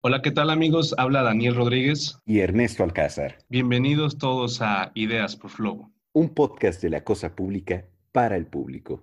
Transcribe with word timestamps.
Hola, 0.00 0.22
¿qué 0.22 0.30
tal 0.30 0.50
amigos? 0.50 0.94
Habla 0.96 1.24
Daniel 1.24 1.56
Rodríguez. 1.56 2.20
Y 2.24 2.38
Ernesto 2.38 2.84
Alcázar. 2.84 3.38
Bienvenidos 3.48 4.16
todos 4.16 4.62
a 4.62 4.92
Ideas 4.94 5.34
por 5.34 5.50
Flow. 5.50 5.92
Un 6.12 6.34
podcast 6.34 6.80
de 6.80 6.90
la 6.90 7.02
cosa 7.02 7.34
pública 7.34 7.84
para 8.12 8.36
el 8.36 8.46
público. 8.46 9.02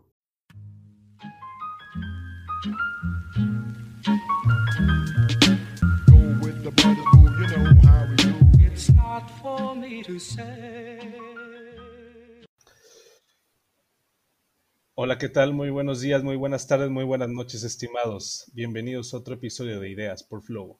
Hola, 14.94 15.18
¿qué 15.18 15.28
tal? 15.28 15.54
Muy 15.54 15.70
buenos 15.72 16.00
días, 16.00 16.24
muy 16.24 16.38
buenas 16.38 16.68
tardes, 16.68 16.90
muy 16.90 17.04
buenas 17.04 17.28
noches, 17.28 17.64
estimados. 17.64 18.50
Bienvenidos 18.54 19.14
a 19.14 19.18
otro 19.18 19.34
episodio 19.36 19.82
de 19.82 19.90
Ideas 19.90 20.24
por 20.24 20.42
Flow. 20.42 20.80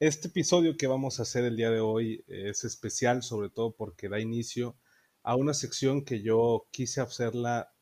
Este 0.00 0.26
episodio 0.26 0.76
que 0.76 0.88
vamos 0.88 1.18
a 1.18 1.22
hacer 1.22 1.44
el 1.44 1.56
día 1.56 1.70
de 1.70 1.78
hoy 1.78 2.24
es 2.26 2.64
especial, 2.64 3.22
sobre 3.22 3.48
todo 3.48 3.76
porque 3.76 4.08
da 4.08 4.18
inicio 4.18 4.76
a 5.22 5.36
una 5.36 5.54
sección 5.54 6.04
que 6.04 6.20
yo 6.20 6.66
quise 6.72 7.00
hacerla 7.00 7.72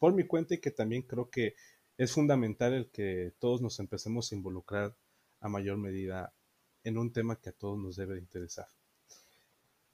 por 0.00 0.12
mi 0.12 0.26
cuenta 0.26 0.54
y 0.54 0.58
que 0.58 0.72
también 0.72 1.02
creo 1.02 1.30
que 1.30 1.54
es 1.96 2.10
fundamental 2.10 2.72
el 2.74 2.90
que 2.90 3.34
todos 3.38 3.62
nos 3.62 3.78
empecemos 3.78 4.32
a 4.32 4.34
involucrar 4.34 4.96
a 5.38 5.48
mayor 5.48 5.76
medida 5.76 6.34
en 6.82 6.98
un 6.98 7.12
tema 7.12 7.40
que 7.40 7.50
a 7.50 7.52
todos 7.52 7.78
nos 7.78 7.94
debe 7.94 8.14
de 8.14 8.20
interesar. 8.20 8.66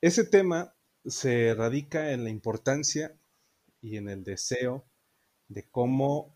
Ese 0.00 0.24
tema 0.24 0.74
se 1.04 1.54
radica 1.54 2.12
en 2.12 2.24
la 2.24 2.30
importancia 2.30 3.14
y 3.82 3.98
en 3.98 4.08
el 4.08 4.24
deseo 4.24 4.86
de 5.48 5.68
cómo 5.68 6.34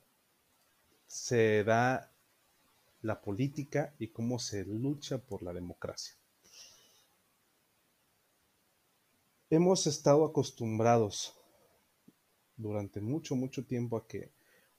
se 1.06 1.64
da 1.64 2.09
la 3.02 3.20
política 3.20 3.94
y 3.98 4.08
cómo 4.08 4.38
se 4.38 4.64
lucha 4.64 5.18
por 5.18 5.42
la 5.42 5.52
democracia. 5.52 6.14
Hemos 9.48 9.86
estado 9.86 10.24
acostumbrados 10.24 11.34
durante 12.56 13.00
mucho, 13.00 13.34
mucho 13.34 13.64
tiempo 13.64 13.96
a 13.96 14.06
que 14.06 14.32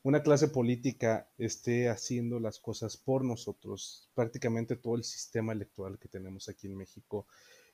una 0.04 0.24
clase 0.24 0.48
política 0.48 1.30
esté 1.38 1.90
haciendo 1.90 2.40
las 2.40 2.60
cosas 2.60 2.98
por 2.98 3.24
nosotros. 3.24 4.10
Prácticamente 4.14 4.76
todo 4.76 4.96
el 4.96 5.04
sistema 5.04 5.54
electoral 5.54 6.00
que 6.00 6.08
tenemos 6.08 6.50
aquí 6.50 6.68
en 6.68 6.78
México 6.78 7.28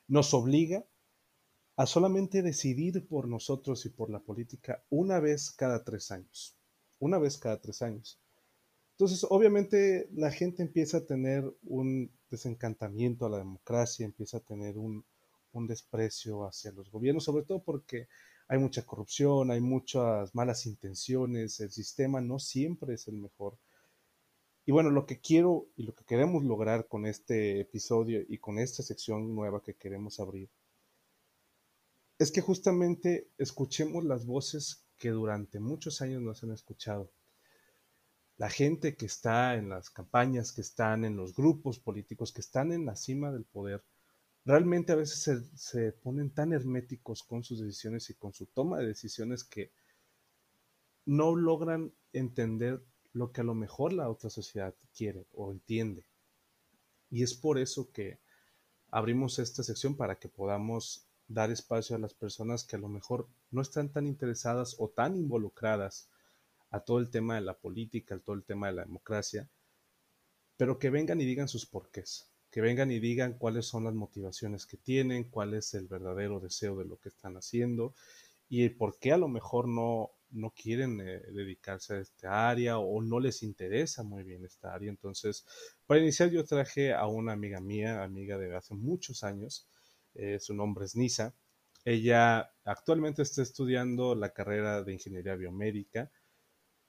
nos 0.07 0.33
obliga 0.33 0.85
a 1.75 1.85
solamente 1.85 2.41
decidir 2.41 3.07
por 3.07 3.27
nosotros 3.27 3.85
y 3.85 3.89
por 3.89 4.09
la 4.09 4.19
política 4.19 4.83
una 4.89 5.19
vez 5.19 5.51
cada 5.51 5.83
tres 5.83 6.11
años. 6.11 6.57
Una 6.99 7.19
vez 7.19 7.37
cada 7.37 7.61
tres 7.61 7.81
años. 7.81 8.19
Entonces, 8.97 9.27
obviamente, 9.29 10.09
la 10.15 10.31
gente 10.31 10.63
empieza 10.63 10.97
a 10.97 11.05
tener 11.05 11.43
un 11.61 12.11
desencantamiento 12.31 13.27
a 13.27 13.29
la 13.29 13.37
democracia, 13.37 14.03
empieza 14.03 14.37
a 14.37 14.39
tener 14.39 14.75
un, 14.79 15.05
desprecio 15.67 16.45
hacia 16.45 16.71
los 16.71 16.91
gobiernos, 16.91 17.23
sobre 17.23 17.43
todo 17.43 17.63
porque 17.63 18.07
hay 18.47 18.59
mucha 18.59 18.83
corrupción, 18.85 19.51
hay 19.51 19.59
muchas 19.61 20.33
malas 20.35 20.65
intenciones, 20.67 21.59
el 21.59 21.71
sistema 21.71 22.21
no 22.21 22.39
siempre 22.39 22.95
es 22.95 23.07
el 23.07 23.17
mejor. 23.17 23.57
Y 24.65 24.71
bueno, 24.71 24.89
lo 24.89 25.05
que 25.05 25.19
quiero 25.19 25.67
y 25.75 25.83
lo 25.83 25.93
que 25.93 26.05
queremos 26.05 26.43
lograr 26.43 26.87
con 26.87 27.05
este 27.05 27.59
episodio 27.59 28.23
y 28.27 28.39
con 28.39 28.57
esta 28.59 28.81
sección 28.83 29.35
nueva 29.35 29.61
que 29.61 29.75
queremos 29.75 30.19
abrir 30.19 30.49
es 32.19 32.31
que 32.31 32.41
justamente 32.41 33.29
escuchemos 33.37 34.03
las 34.05 34.25
voces 34.25 34.83
que 34.97 35.09
durante 35.09 35.59
muchos 35.59 36.01
años 36.01 36.21
nos 36.21 36.43
han 36.43 36.51
escuchado 36.51 37.11
la 38.37 38.49
gente 38.49 38.95
que 38.95 39.07
está 39.07 39.55
en 39.55 39.69
las 39.69 39.89
campañas, 39.89 40.51
que 40.51 40.61
están 40.61 41.03
en 41.05 41.17
los 41.17 41.35
grupos 41.35 41.79
políticos, 41.79 42.31
que 42.31 42.41
están 42.41 42.71
en 42.71 42.85
la 42.85 42.95
cima 42.95 43.31
del 43.31 43.45
poder, 43.45 43.83
realmente 44.45 44.93
a 44.93 44.95
veces 44.95 45.49
se, 45.55 45.91
ponen 45.91 46.29
tan 46.29 46.53
herméticos 46.53 47.23
con 47.23 47.43
sus 47.43 47.59
decisiones 47.59 48.09
y 48.09 48.13
con 48.13 48.33
su 48.33 48.45
toma 48.45 48.77
de 48.77 48.87
decisiones 48.87 49.43
que 49.43 49.71
no 51.05 51.35
logran 51.35 51.91
entender 52.13 52.83
lo 53.11 53.31
que 53.31 53.41
a 53.41 53.43
lo 53.43 53.55
mejor 53.55 53.93
la 53.93 54.09
otra 54.09 54.29
sociedad 54.29 54.75
quiere 54.95 55.25
o 55.33 55.51
entiende. 55.51 56.05
Y 57.09 57.23
es 57.23 57.33
por 57.33 57.57
eso 57.57 57.91
que 57.91 58.19
abrimos 58.91 59.39
esta 59.39 59.63
sección 59.63 59.95
para 59.95 60.19
que 60.19 60.29
podamos 60.29 61.07
dar 61.27 61.49
espacio 61.49 61.95
a 61.95 61.99
las 61.99 62.13
personas 62.13 62.63
que 62.63 62.75
a 62.75 62.79
lo 62.79 62.87
mejor 62.87 63.27
no 63.49 63.61
están 63.61 63.89
tan 63.89 64.05
interesadas 64.05 64.75
o 64.77 64.89
tan 64.89 65.15
involucradas 65.15 66.09
a 66.71 66.79
todo 66.81 66.99
el 66.99 67.09
tema 67.09 67.35
de 67.35 67.41
la 67.41 67.57
política, 67.57 68.15
a 68.15 68.19
todo 68.19 68.35
el 68.35 68.43
tema 68.43 68.67
de 68.67 68.73
la 68.73 68.83
democracia, 68.83 69.49
pero 70.57 70.79
que 70.79 70.89
vengan 70.89 71.21
y 71.21 71.25
digan 71.25 71.47
sus 71.47 71.65
porqués, 71.65 72.31
que 72.51 72.61
vengan 72.61 72.91
y 72.91 72.99
digan 72.99 73.37
cuáles 73.37 73.65
son 73.65 73.83
las 73.83 73.93
motivaciones 73.93 74.65
que 74.65 74.77
tienen, 74.77 75.25
cuál 75.25 75.53
es 75.53 75.73
el 75.73 75.87
verdadero 75.87 76.39
deseo 76.39 76.77
de 76.77 76.85
lo 76.85 76.97
que 76.97 77.09
están 77.09 77.35
haciendo 77.37 77.93
y 78.49 78.69
por 78.69 78.97
qué 78.99 79.11
a 79.11 79.17
lo 79.17 79.27
mejor 79.27 79.67
no, 79.67 80.11
no 80.31 80.51
quieren 80.51 81.01
eh, 81.01 81.21
dedicarse 81.31 81.95
a 81.95 81.99
esta 81.99 82.49
área 82.49 82.77
o 82.79 83.01
no 83.01 83.19
les 83.19 83.43
interesa 83.43 84.03
muy 84.03 84.23
bien 84.23 84.45
esta 84.45 84.73
área. 84.73 84.89
Entonces, 84.89 85.45
para 85.85 85.99
iniciar 86.01 86.29
yo 86.29 86.45
traje 86.45 86.93
a 86.93 87.07
una 87.07 87.33
amiga 87.33 87.59
mía, 87.59 88.03
amiga 88.03 88.37
de 88.37 88.55
hace 88.55 88.73
muchos 88.73 89.23
años, 89.23 89.67
eh, 90.15 90.39
su 90.39 90.53
nombre 90.53 90.85
es 90.85 90.95
Nisa. 90.95 91.35
Ella 91.85 92.51
actualmente 92.65 93.21
está 93.21 93.41
estudiando 93.41 94.15
la 94.15 94.33
carrera 94.33 94.83
de 94.83 94.93
ingeniería 94.93 95.35
biomédica 95.35 96.11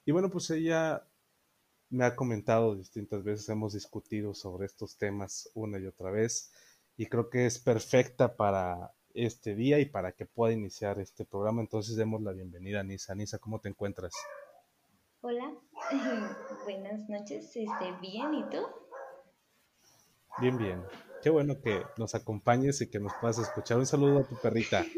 y 0.09 0.11
bueno, 0.11 0.31
pues 0.31 0.49
ella 0.49 1.07
me 1.91 2.07
ha 2.07 2.17
comentado 2.17 2.75
distintas 2.75 3.23
veces, 3.23 3.47
hemos 3.51 3.75
discutido 3.75 4.33
sobre 4.33 4.65
estos 4.65 4.97
temas 4.97 5.51
una 5.53 5.79
y 5.79 5.85
otra 5.85 6.11
vez, 6.11 6.51
y 6.97 7.05
creo 7.05 7.29
que 7.29 7.45
es 7.45 7.59
perfecta 7.59 8.35
para 8.35 8.95
este 9.13 9.55
día 9.55 9.81
y 9.81 9.85
para 9.85 10.13
que 10.13 10.25
pueda 10.25 10.55
iniciar 10.55 10.99
este 10.99 11.27
programa. 11.27 11.61
Entonces 11.61 11.95
demos 11.95 12.23
la 12.23 12.33
bienvenida 12.33 12.81
a 12.81 12.85
Nisa. 12.85 13.15
Nisa, 13.15 13.39
¿cómo 13.39 13.61
te 13.61 13.69
encuentras? 13.69 14.15
Hola, 15.21 15.53
buenas 16.65 17.07
noches, 17.11 17.55
este, 17.55 17.93
bien, 18.01 18.33
¿y 18.33 18.49
tú? 18.49 18.67
Bien, 20.41 20.57
bien. 20.57 20.83
Qué 21.23 21.29
bueno 21.29 21.61
que 21.61 21.83
nos 21.99 22.15
acompañes 22.15 22.81
y 22.81 22.89
que 22.89 22.99
nos 22.99 23.13
puedas 23.21 23.41
escuchar. 23.41 23.77
Un 23.77 23.85
saludo 23.85 24.21
a 24.21 24.25
tu 24.25 24.37
perrita. 24.37 24.87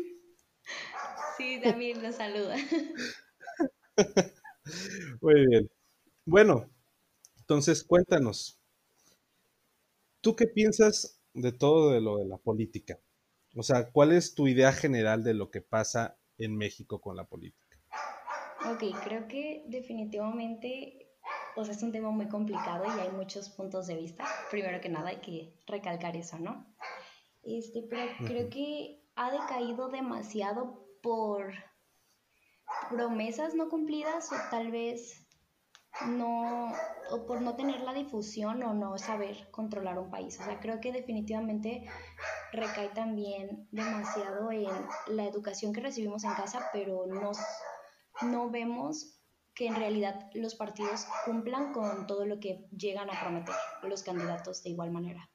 Sí, 1.37 1.59
también 1.65 2.03
nos 2.03 2.17
saluda. 2.17 2.55
Muy 5.21 5.47
bien. 5.47 5.71
Bueno, 6.25 6.71
entonces 7.39 7.83
cuéntanos, 7.85 8.61
¿tú 10.21 10.37
qué 10.37 10.47
piensas 10.47 11.21
de 11.35 11.53
todo 11.53 11.93
de 11.93 12.01
lo 12.01 12.19
de 12.19 12.27
la 12.27 12.39
política? 12.39 12.99
O 13.57 13.63
sea, 13.63 13.91
¿cuál 13.91 14.13
es 14.13 14.35
tu 14.35 14.47
idea 14.47 14.73
general 14.73 15.25
de 15.25 15.35
lo 15.35 15.51
que 15.51 15.61
pasa 15.61 16.19
en 16.39 16.57
México 16.57 17.01
con 17.01 17.17
la 17.17 17.25
política? 17.25 17.79
Ok, 18.71 18.85
creo 19.03 19.27
que 19.27 19.65
definitivamente 19.69 21.11
pues 21.55 21.69
es 21.69 21.83
un 21.83 21.93
tema 21.93 22.11
muy 22.11 22.29
complicado 22.29 22.85
y 22.87 23.01
hay 23.01 23.11
muchos 23.11 23.49
puntos 23.51 23.87
de 23.87 23.97
vista. 23.97 24.25
Primero 24.51 24.81
que 24.81 24.89
nada 24.89 25.09
hay 25.09 25.21
que 25.21 25.55
recalcar 25.67 26.17
eso, 26.17 26.39
¿no? 26.39 26.67
Este, 27.43 27.83
pero 27.83 28.03
creo 28.27 28.49
que 28.51 29.03
ha 29.17 29.31
decaído 29.31 29.89
demasiado 29.89 30.87
por 31.03 31.53
promesas 32.89 33.55
no 33.55 33.69
cumplidas 33.69 34.33
o 34.33 34.37
tal 34.51 34.71
vez 34.71 35.27
no, 36.07 36.73
o 37.11 37.27
por 37.27 37.43
no 37.43 37.57
tener 37.57 37.81
la 37.81 37.93
difusión 37.93 38.63
o 38.63 38.75
no 38.75 38.97
saber 38.99 39.51
controlar 39.51 39.99
un 39.99 40.11
país. 40.11 40.39
O 40.41 40.45
sea, 40.45 40.61
creo 40.61 40.81
que 40.81 40.93
definitivamente 40.93 41.87
recae 42.53 42.89
también 42.91 43.69
demasiado 43.71 44.51
en 44.53 44.71
la 45.09 45.27
educación 45.27 45.73
que 45.73 45.81
recibimos 45.81 46.25
en 46.25 46.33
casa, 46.33 46.69
pero 46.73 47.07
no, 47.07 47.33
no 48.23 48.51
vemos 48.51 49.21
que 49.55 49.67
en 49.67 49.77
realidad 49.77 50.31
los 50.35 50.55
partidos 50.55 51.07
cumplan 51.27 51.73
con 51.73 52.07
todo 52.07 52.25
lo 52.25 52.41
que 52.41 52.67
llegan 52.71 53.11
a 53.11 53.21
prometer 53.21 53.55
los 53.83 54.03
candidatos 54.03 54.63
de 54.63 54.71
igual 54.71 54.91
manera. 54.91 55.29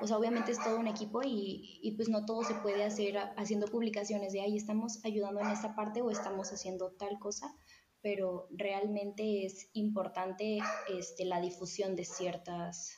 O 0.00 0.06
sea, 0.06 0.16
obviamente 0.16 0.52
es 0.52 0.62
todo 0.62 0.78
un 0.78 0.86
equipo 0.86 1.22
y, 1.22 1.80
y, 1.82 1.92
pues 1.92 2.08
no 2.08 2.24
todo 2.24 2.44
se 2.44 2.54
puede 2.54 2.84
hacer 2.84 3.18
haciendo 3.36 3.66
publicaciones 3.66 4.32
de 4.32 4.40
ahí 4.40 4.56
estamos 4.56 5.04
ayudando 5.04 5.40
en 5.40 5.48
esta 5.48 5.74
parte 5.74 6.02
o 6.02 6.10
estamos 6.10 6.52
haciendo 6.52 6.92
tal 6.92 7.18
cosa, 7.18 7.52
pero 8.00 8.46
realmente 8.50 9.44
es 9.44 9.70
importante 9.72 10.60
este, 10.88 11.24
la 11.24 11.40
difusión 11.40 11.96
de 11.96 12.04
ciertas, 12.04 12.96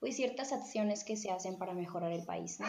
pues 0.00 0.16
ciertas 0.16 0.52
acciones 0.52 1.04
que 1.04 1.16
se 1.16 1.30
hacen 1.30 1.58
para 1.58 1.74
mejorar 1.74 2.12
el 2.12 2.24
país, 2.24 2.58
¿no? 2.60 2.66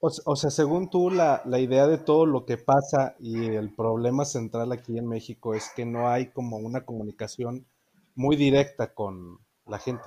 O, 0.00 0.36
sea, 0.36 0.50
según 0.50 0.90
tú, 0.90 1.10
la, 1.10 1.42
la, 1.44 1.58
idea 1.58 1.88
de 1.88 1.98
todo 1.98 2.24
lo 2.24 2.46
que 2.46 2.56
pasa 2.56 3.16
y 3.18 3.46
el 3.46 3.74
problema 3.74 4.24
central 4.24 4.70
aquí 4.70 4.96
en 4.96 5.08
México 5.08 5.54
es 5.54 5.72
que 5.74 5.84
no 5.84 6.08
hay 6.08 6.30
como 6.30 6.56
una 6.58 6.84
comunicación 6.84 7.66
muy 8.14 8.36
directa 8.36 8.94
con 8.94 9.40
la 9.66 9.80
gente. 9.80 10.04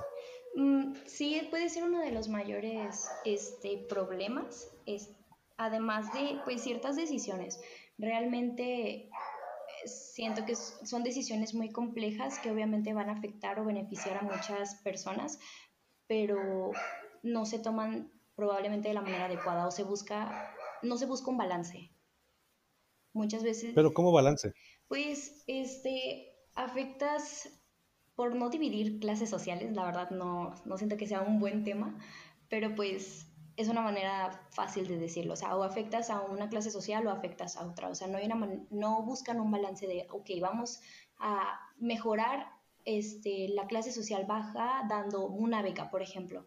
Mm, 0.54 0.94
sí, 1.06 1.46
puede 1.50 1.68
ser 1.68 1.84
uno 1.84 2.00
de 2.00 2.12
los 2.12 2.28
mayores 2.28 3.10
este, 3.24 3.78
problemas, 3.88 4.68
es, 4.86 5.10
además 5.56 6.12
de 6.12 6.40
pues, 6.44 6.62
ciertas 6.62 6.96
decisiones. 6.96 7.60
Realmente 7.98 9.08
siento 9.86 10.44
que 10.44 10.54
son 10.54 11.02
decisiones 11.02 11.54
muy 11.54 11.70
complejas 11.70 12.38
que 12.38 12.50
obviamente 12.50 12.92
van 12.92 13.08
a 13.08 13.12
afectar 13.12 13.58
o 13.58 13.64
beneficiar 13.64 14.18
a 14.18 14.22
muchas 14.22 14.76
personas, 14.76 15.38
pero 16.06 16.72
no 17.22 17.46
se 17.46 17.58
toman 17.58 18.12
probablemente 18.34 18.88
de 18.88 18.94
la 18.94 19.02
manera 19.02 19.26
adecuada 19.26 19.66
o 19.66 19.70
se 19.70 19.84
busca, 19.84 20.54
no 20.82 20.96
se 20.96 21.06
busca 21.06 21.30
un 21.30 21.38
balance. 21.38 21.90
Muchas 23.12 23.42
veces... 23.42 23.72
Pero 23.74 23.92
¿cómo 23.92 24.12
balance? 24.12 24.52
Pues, 24.88 25.44
este, 25.46 26.34
afectas 26.54 27.48
por 28.22 28.36
no 28.36 28.50
dividir 28.50 29.00
clases 29.00 29.28
sociales, 29.28 29.72
la 29.72 29.84
verdad 29.84 30.10
no, 30.10 30.54
no 30.64 30.78
siento 30.78 30.96
que 30.96 31.08
sea 31.08 31.22
un 31.22 31.40
buen 31.40 31.64
tema, 31.64 31.98
pero 32.48 32.72
pues 32.76 33.26
es 33.56 33.68
una 33.68 33.80
manera 33.80 34.46
fácil 34.52 34.86
de 34.86 34.96
decirlo, 34.96 35.32
o 35.32 35.36
sea, 35.36 35.56
o 35.56 35.64
afectas 35.64 36.08
a 36.08 36.20
una 36.20 36.48
clase 36.48 36.70
social 36.70 37.04
o 37.04 37.10
afectas 37.10 37.56
a 37.56 37.66
otra, 37.66 37.88
o 37.88 37.96
sea, 37.96 38.06
no, 38.06 38.18
hay 38.18 38.26
una 38.26 38.62
no 38.70 39.02
buscan 39.02 39.40
un 39.40 39.50
balance 39.50 39.88
de, 39.88 40.06
ok, 40.08 40.30
vamos 40.40 40.78
a 41.18 41.58
mejorar 41.78 42.46
este, 42.84 43.48
la 43.48 43.66
clase 43.66 43.90
social 43.90 44.24
baja 44.24 44.86
dando 44.88 45.26
una 45.26 45.60
beca, 45.60 45.90
por 45.90 46.00
ejemplo, 46.00 46.46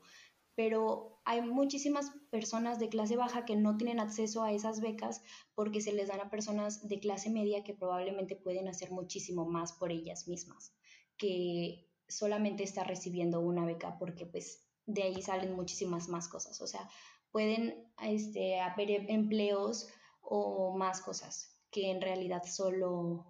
pero 0.55 1.19
hay 1.25 1.41
muchísimas 1.41 2.13
personas 2.31 2.79
de 2.79 2.87
clase 2.87 3.17
baja 3.17 3.43
que 3.43 3.57
no 3.57 3.75
tienen 3.75 3.99
acceso 3.99 4.43
a 4.43 4.53
esas 4.53 4.79
becas 4.79 5.23
porque 5.55 5.81
se 5.81 5.91
les 5.91 6.07
dan 6.07 6.21
a 6.21 6.29
personas 6.29 6.87
de 6.87 7.01
clase 7.01 7.29
media 7.29 7.65
que 7.65 7.73
probablemente 7.73 8.37
pueden 8.37 8.69
hacer 8.69 8.91
muchísimo 8.91 9.45
más 9.45 9.73
por 9.73 9.91
ellas 9.91 10.29
mismas 10.29 10.73
que 11.17 11.89
solamente 12.07 12.63
está 12.63 12.83
recibiendo 12.83 13.39
una 13.39 13.65
beca 13.65 13.97
porque 13.97 14.25
pues 14.25 14.65
de 14.85 15.03
ahí 15.03 15.21
salen 15.21 15.55
muchísimas 15.55 16.09
más 16.09 16.27
cosas. 16.27 16.61
O 16.61 16.67
sea, 16.67 16.89
pueden 17.31 17.91
este, 18.01 18.59
haber 18.59 19.09
empleos 19.11 19.87
o 20.21 20.75
más 20.75 21.01
cosas 21.01 21.55
que 21.71 21.91
en 21.91 22.01
realidad 22.01 22.43
solo, 22.43 23.25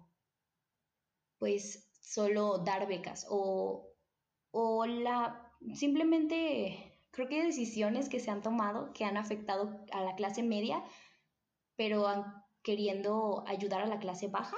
pues, 1.38 1.90
solo 2.00 2.58
dar 2.58 2.86
becas 2.86 3.26
o, 3.28 3.92
o 4.52 4.86
la, 4.86 5.52
simplemente 5.74 7.00
creo 7.10 7.28
que 7.28 7.42
decisiones 7.42 8.08
que 8.08 8.20
se 8.20 8.30
han 8.30 8.42
tomado 8.42 8.92
que 8.92 9.04
han 9.04 9.16
afectado 9.16 9.84
a 9.90 10.02
la 10.02 10.14
clase 10.14 10.42
media, 10.44 10.84
pero 11.74 12.06
han, 12.06 12.44
queriendo 12.62 13.44
ayudar 13.48 13.82
a 13.82 13.86
la 13.86 13.98
clase 13.98 14.28
baja, 14.28 14.56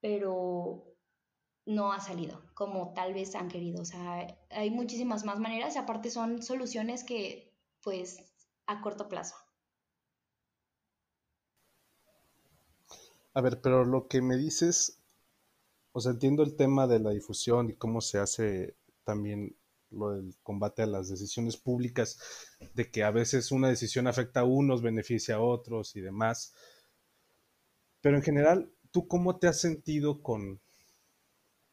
pero 0.00 0.91
no 1.64 1.92
ha 1.92 2.00
salido 2.00 2.42
como 2.54 2.92
tal 2.92 3.14
vez 3.14 3.34
han 3.34 3.48
querido. 3.48 3.82
O 3.82 3.84
sea, 3.84 4.26
hay 4.50 4.70
muchísimas 4.70 5.24
más 5.24 5.38
maneras 5.38 5.74
y 5.74 5.78
aparte 5.78 6.10
son 6.10 6.42
soluciones 6.42 7.04
que, 7.04 7.52
pues, 7.82 8.32
a 8.66 8.80
corto 8.80 9.08
plazo. 9.08 9.36
A 13.34 13.40
ver, 13.40 13.60
pero 13.62 13.84
lo 13.84 14.08
que 14.08 14.20
me 14.20 14.36
dices, 14.36 15.00
o 15.92 16.00
sea, 16.00 16.12
entiendo 16.12 16.42
el 16.42 16.56
tema 16.56 16.86
de 16.86 17.00
la 17.00 17.10
difusión 17.10 17.70
y 17.70 17.74
cómo 17.74 18.00
se 18.00 18.18
hace 18.18 18.76
también 19.04 19.56
lo 19.90 20.10
del 20.10 20.34
combate 20.42 20.82
a 20.82 20.86
las 20.86 21.08
decisiones 21.08 21.56
públicas, 21.56 22.18
de 22.74 22.90
que 22.90 23.04
a 23.04 23.10
veces 23.10 23.52
una 23.52 23.68
decisión 23.68 24.06
afecta 24.06 24.40
a 24.40 24.44
unos, 24.44 24.82
beneficia 24.82 25.36
a 25.36 25.40
otros 25.40 25.96
y 25.96 26.00
demás. 26.00 26.54
Pero 28.00 28.16
en 28.16 28.22
general, 28.22 28.72
¿tú 28.90 29.06
cómo 29.06 29.38
te 29.38 29.48
has 29.48 29.60
sentido 29.60 30.22
con, 30.22 30.60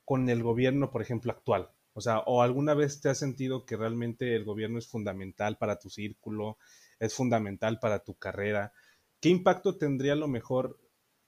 con 0.10 0.28
el 0.28 0.42
gobierno, 0.42 0.90
por 0.90 1.04
ejemplo, 1.04 1.32
actual? 1.32 1.70
O 1.94 2.02
sea, 2.02 2.22
¿o 2.22 2.42
alguna 2.42 2.74
vez 2.74 3.00
te 3.00 3.10
has 3.10 3.20
sentido 3.20 3.68
que 3.68 3.78
realmente 3.78 4.36
el 4.36 4.44
gobierno 4.44 4.80
es 4.80 4.88
fundamental 4.88 5.60
para 5.60 5.78
tu 5.78 5.92
círculo, 5.92 6.58
es 7.00 7.14
fundamental 7.14 7.78
para 7.80 8.04
tu 8.04 8.16
carrera? 8.16 8.74
¿Qué 9.22 9.30
impacto 9.30 9.78
tendría 9.78 10.14
a 10.14 10.16
lo 10.16 10.28
mejor 10.28 10.80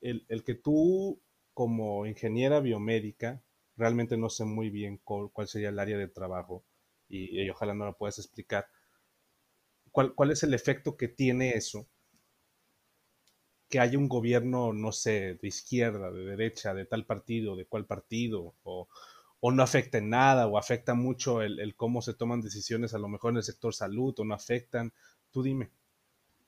el, 0.02 0.26
que 0.44 0.56
tú, 0.56 1.22
como 1.54 2.08
ingeniera 2.08 2.60
biomédica, 2.60 3.44
realmente 3.78 4.18
no 4.18 4.32
sé 4.32 4.46
muy 4.46 4.72
bien 4.72 5.00
cuál, 5.04 5.48
sería 5.48 5.70
el 5.70 5.78
área 5.78 6.00
de 6.00 6.08
trabajo 6.08 6.66
y, 7.08 7.48
ojalá 7.52 7.76
no 7.76 7.86
lo 7.86 7.96
puedas 7.96 8.18
explicar, 8.18 8.66
¿cuál, 9.92 10.16
¿cuál 10.16 10.32
es 10.32 10.42
el 10.42 10.56
efecto 10.56 10.98
que 10.98 11.08
tiene 11.08 11.52
eso 11.52 11.88
que 13.72 13.80
haya 13.80 13.98
un 13.98 14.10
gobierno, 14.10 14.74
no 14.74 14.92
sé, 14.92 15.36
de 15.36 15.48
izquierda, 15.48 16.12
de 16.12 16.26
derecha, 16.26 16.74
de 16.76 16.86
tal 16.86 17.06
partido, 17.06 17.56
de 17.56 17.66
cuál 17.66 17.86
partido, 17.88 18.54
o, 18.64 18.88
no 19.42 19.64
afecta 19.64 19.98
en 19.98 20.10
nada, 20.10 20.46
o 20.46 20.58
afecta 20.58 20.94
mucho 20.94 21.42
el, 21.42 21.76
cómo 21.76 22.02
se 22.04 22.14
toman 22.14 22.42
decisiones 22.42 22.94
a 22.94 23.00
lo 23.00 23.08
mejor 23.08 23.32
en 23.32 23.38
el 23.38 23.44
sector 23.44 23.74
salud, 23.74 24.14
o 24.20 24.26
no 24.26 24.36
afectan. 24.36 24.94
Tú 25.32 25.42
dime. 25.42 25.72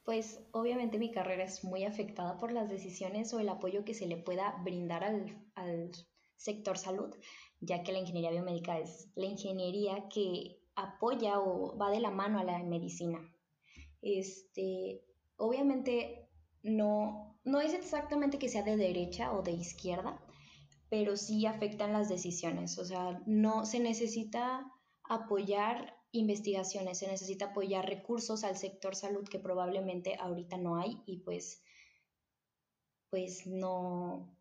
Pues 0.04 0.42
obviamente 0.52 1.00
mi 1.00 1.12
carrera 1.12 1.46
es 1.46 1.64
muy 1.64 1.86
afectada 1.86 2.38
por 2.38 2.52
las 2.52 2.70
decisiones 2.70 3.34
o 3.34 3.40
el 3.40 3.48
apoyo 3.48 3.86
que 3.86 3.94
se 3.94 4.06
le 4.06 4.18
pueda 4.18 4.62
brindar 4.62 5.06
al, 5.06 5.42
al 5.56 5.92
sector 6.36 6.78
salud, 6.78 7.16
ya 7.62 7.84
que 7.84 7.94
la 7.94 8.00
ingeniería 8.00 8.32
biomédica 8.32 8.78
es 8.78 9.08
la 9.16 9.28
ingeniería 9.28 10.10
que 10.10 10.60
apoya 10.76 11.40
o 11.40 11.78
va 11.78 11.90
de 11.90 12.02
la 12.02 12.12
mano 12.12 12.40
a 12.40 12.44
la 12.44 12.60
medicina. 12.60 13.34
Este, 14.02 15.06
obviamente 15.38 16.23
no, 16.64 17.40
no 17.44 17.62
es 17.62 17.74
exactamente 17.74 18.40
que 18.40 18.50
sea 18.50 18.64
de 18.64 18.78
derecha 18.78 19.32
o 19.34 19.44
de 19.44 19.52
izquierda, 19.52 20.20
pero 20.90 21.18
sí 21.18 21.46
afectan 21.46 21.94
las 21.94 22.10
decisiones. 22.10 22.78
O 22.80 22.86
sea, 22.86 23.22
no 23.26 23.66
se 23.66 23.80
necesita 23.80 24.72
apoyar 25.04 25.98
investigaciones, 26.12 27.00
se 27.00 27.08
necesita 27.08 27.46
apoyar 27.46 27.88
recursos 27.88 28.44
al 28.44 28.56
sector 28.56 28.96
salud 28.96 29.28
que 29.28 29.40
probablemente 29.40 30.16
ahorita 30.20 30.58
no 30.58 30.78
hay 30.78 31.02
y 31.06 31.18
pues, 31.18 31.64
pues 33.10 33.48
no, 33.48 34.38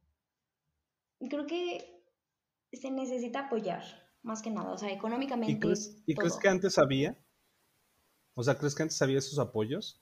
creo 1.28 1.46
que 1.46 2.04
se 2.72 2.90
necesita 2.90 3.46
apoyar 3.46 3.82
más 4.22 4.42
que 4.42 4.50
nada, 4.50 4.72
o 4.72 4.78
sea, 4.78 4.90
económicamente. 4.90 5.52
¿Y 5.52 5.60
crees, 5.60 6.02
¿y 6.06 6.14
crees 6.14 6.36
que 6.36 6.48
antes 6.48 6.78
había? 6.78 7.18
O 8.34 8.42
sea, 8.42 8.56
¿crees 8.56 8.74
que 8.74 8.82
antes 8.82 9.00
había 9.02 9.18
esos 9.18 9.38
apoyos? 9.38 10.01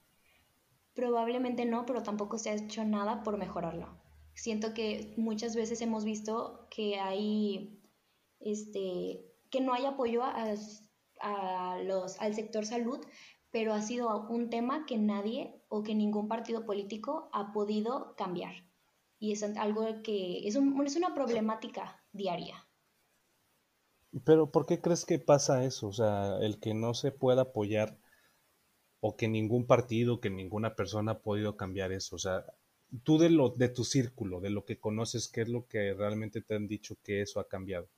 Probablemente 1.00 1.64
no, 1.64 1.86
pero 1.86 2.02
tampoco 2.02 2.36
se 2.36 2.50
ha 2.50 2.54
hecho 2.54 2.84
nada 2.84 3.22
por 3.22 3.38
mejorarlo. 3.38 3.88
Siento 4.34 4.74
que 4.74 5.14
muchas 5.16 5.56
veces 5.56 5.80
hemos 5.80 6.04
visto 6.04 6.66
que 6.70 7.00
hay, 7.00 7.80
este, 8.38 9.24
que 9.50 9.62
no 9.62 9.72
hay 9.72 9.86
apoyo 9.86 10.22
a, 10.22 11.78
los, 11.82 12.20
al 12.20 12.34
sector 12.34 12.66
salud, 12.66 13.00
pero 13.50 13.72
ha 13.72 13.80
sido 13.80 14.28
un 14.28 14.50
tema 14.50 14.84
que 14.84 14.98
nadie 14.98 15.64
o 15.70 15.82
que 15.82 15.94
ningún 15.94 16.28
partido 16.28 16.66
político 16.66 17.30
ha 17.32 17.50
podido 17.50 18.14
cambiar. 18.14 18.52
Y 19.18 19.32
es 19.32 19.42
algo 19.42 20.02
que 20.02 20.46
es, 20.46 20.54
es 20.54 20.96
una 20.96 21.14
problemática 21.14 22.04
diaria. 22.12 22.68
Pero 24.26 24.52
¿por 24.52 24.66
qué 24.66 24.82
crees 24.82 25.06
que 25.06 25.18
pasa 25.18 25.64
eso? 25.64 25.88
O 25.88 25.94
sea, 25.94 26.36
el 26.42 26.60
que 26.60 26.74
no 26.74 26.92
se 26.92 27.10
pueda 27.10 27.40
apoyar 27.40 27.98
o 29.00 29.16
que 29.16 29.28
ningún 29.28 29.66
partido, 29.66 30.20
que 30.20 30.30
ninguna 30.30 30.74
persona 30.74 31.12
ha 31.12 31.18
podido 31.18 31.56
cambiar 31.56 31.92
eso. 31.92 32.16
O 32.16 32.18
sea, 32.18 32.44
tú 33.02 33.18
de 33.18 33.30
lo 33.30 33.50
de 33.50 33.68
tu 33.68 33.84
círculo, 33.84 34.40
de 34.40 34.50
lo 34.50 34.64
que 34.64 34.78
conoces, 34.78 35.28
¿qué 35.28 35.42
es 35.42 35.48
lo 35.48 35.66
que 35.66 35.94
realmente 35.94 36.42
te 36.42 36.54
han 36.54 36.68
dicho 36.68 36.96
que 37.02 37.22
eso 37.22 37.40
ha 37.40 37.48
cambiado? 37.48 37.88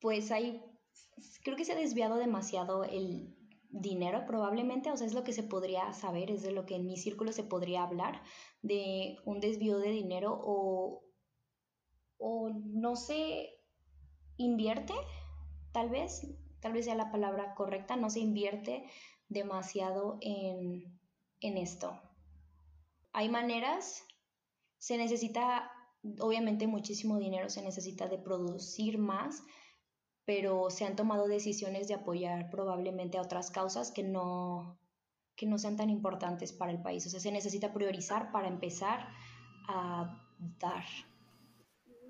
Pues 0.00 0.30
hay, 0.30 0.62
creo 1.42 1.56
que 1.56 1.64
se 1.64 1.72
ha 1.72 1.76
desviado 1.76 2.16
demasiado 2.16 2.84
el 2.84 3.34
dinero 3.70 4.24
probablemente, 4.26 4.92
o 4.92 4.96
sea, 4.96 5.06
es 5.06 5.14
lo 5.14 5.24
que 5.24 5.32
se 5.32 5.42
podría 5.42 5.92
saber, 5.92 6.30
es 6.30 6.42
de 6.42 6.52
lo 6.52 6.66
que 6.66 6.76
en 6.76 6.86
mi 6.86 6.96
círculo 6.96 7.32
se 7.32 7.42
podría 7.42 7.82
hablar, 7.82 8.22
de 8.62 9.16
un 9.24 9.40
desvío 9.40 9.78
de 9.78 9.90
dinero 9.90 10.38
o, 10.38 11.02
o 12.18 12.50
no 12.50 12.94
se 12.94 13.48
invierte, 14.36 14.94
tal 15.72 15.88
vez, 15.88 16.26
tal 16.60 16.72
vez 16.72 16.84
sea 16.84 16.94
la 16.94 17.10
palabra 17.10 17.54
correcta, 17.54 17.96
no 17.96 18.10
se 18.10 18.20
invierte 18.20 18.84
demasiado 19.28 20.18
en, 20.20 20.98
esto. 21.40 22.00
Hay 23.12 23.28
maneras, 23.28 24.02
se 24.78 24.96
necesita 24.96 25.70
obviamente 26.20 26.66
muchísimo 26.66 27.18
dinero, 27.18 27.50
se 27.50 27.62
necesita 27.62 28.08
de 28.08 28.18
producir 28.18 28.98
más, 28.98 29.42
pero 30.24 30.70
se 30.70 30.86
han 30.86 30.96
tomado 30.96 31.26
decisiones 31.26 31.86
de 31.86 31.94
apoyar 31.94 32.50
probablemente 32.50 33.18
a 33.18 33.22
otras 33.22 33.50
causas 33.50 33.90
que 33.90 34.02
no, 34.02 34.78
que 35.36 35.46
no 35.46 35.58
sean 35.58 35.76
tan 35.76 35.90
importantes 35.90 36.52
para 36.52 36.72
el 36.72 36.80
país. 36.80 37.06
O 37.06 37.10
sea, 37.10 37.20
se 37.20 37.32
necesita 37.32 37.74
priorizar 37.74 38.32
para 38.32 38.48
empezar 38.48 39.08
a 39.68 40.18
dar. 40.58 40.84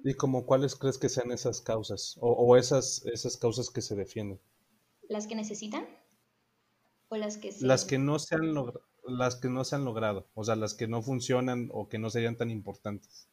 ¿Y 0.05 0.15
como 0.15 0.47
cuáles 0.47 0.77
crees 0.77 0.99
que 0.99 1.09
sean 1.09 1.33
esas 1.33 1.61
causas 1.61 2.17
o, 2.21 2.31
o 2.31 2.57
esas, 2.57 3.05
esas 3.07 3.37
causas 3.37 3.71
que 3.71 3.81
se 3.81 3.97
defienden? 3.97 4.41
Las 5.09 5.27
que 5.27 5.35
necesitan 5.35 5.87
las 7.17 7.37
que 7.37 7.55
Las 7.61 7.85
que 7.85 7.99
no 7.99 8.19
se 8.19 8.35
han 8.35 8.55
las 9.07 9.37
que 9.37 9.49
no 9.49 9.65
se 9.65 9.77
han 9.77 9.85
logrado, 9.85 10.27
o 10.35 10.45
sea, 10.45 10.57
las 10.57 10.75
que 10.75 10.89
no 10.89 11.03
funcionan 11.03 11.69
o 11.73 11.89
que 11.89 11.99
no 11.99 12.11
serían 12.11 12.37
tan 12.37 12.51
importantes. 12.51 13.29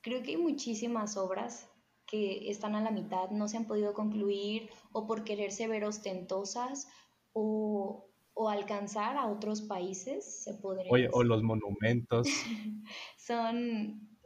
Creo 0.00 0.22
que 0.22 0.30
hay 0.30 0.36
muchísimas 0.36 1.16
obras 1.16 1.68
que 2.06 2.50
están 2.50 2.74
a 2.74 2.80
la 2.80 2.90
mitad, 2.90 3.30
no 3.30 3.48
se 3.48 3.58
han 3.58 3.66
podido 3.66 3.92
concluir 3.92 4.70
o 4.92 5.06
por 5.06 5.24
quererse 5.24 5.68
ver 5.68 5.84
ostentosas 5.84 6.88
o, 7.32 8.04
alcanzar 8.48 9.16
a 9.16 9.26
otros 9.26 9.62
países, 9.62 10.44
se 10.44 10.54
podría 10.54 10.90
Oye, 10.90 11.08
o 11.12 11.24
los 11.24 11.42
monumentos. 11.42 12.26
son, 13.18 14.17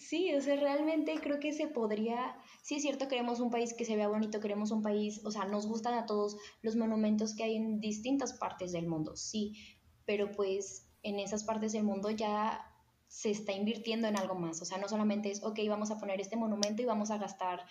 Sí, 0.00 0.34
o 0.34 0.40
sea, 0.40 0.56
realmente 0.56 1.20
creo 1.20 1.38
que 1.38 1.52
se 1.52 1.68
podría, 1.68 2.34
sí 2.62 2.76
es 2.76 2.82
cierto, 2.82 3.06
queremos 3.06 3.38
un 3.38 3.50
país 3.50 3.74
que 3.74 3.84
se 3.84 3.96
vea 3.96 4.08
bonito, 4.08 4.40
queremos 4.40 4.70
un 4.70 4.80
país, 4.80 5.20
o 5.26 5.30
sea, 5.30 5.44
nos 5.44 5.66
gustan 5.66 5.92
a 5.92 6.06
todos 6.06 6.38
los 6.62 6.74
monumentos 6.74 7.36
que 7.36 7.44
hay 7.44 7.56
en 7.56 7.80
distintas 7.80 8.32
partes 8.32 8.72
del 8.72 8.88
mundo, 8.88 9.14
sí, 9.14 9.58
pero 10.06 10.30
pues 10.32 10.88
en 11.02 11.18
esas 11.18 11.44
partes 11.44 11.72
del 11.72 11.84
mundo 11.84 12.10
ya 12.10 12.66
se 13.08 13.30
está 13.30 13.52
invirtiendo 13.52 14.08
en 14.08 14.16
algo 14.16 14.34
más, 14.34 14.62
o 14.62 14.64
sea, 14.64 14.78
no 14.78 14.88
solamente 14.88 15.30
es, 15.30 15.44
ok, 15.44 15.58
vamos 15.68 15.90
a 15.90 15.98
poner 15.98 16.18
este 16.18 16.36
monumento 16.36 16.80
y 16.80 16.86
vamos 16.86 17.10
a 17.10 17.18
gastar 17.18 17.66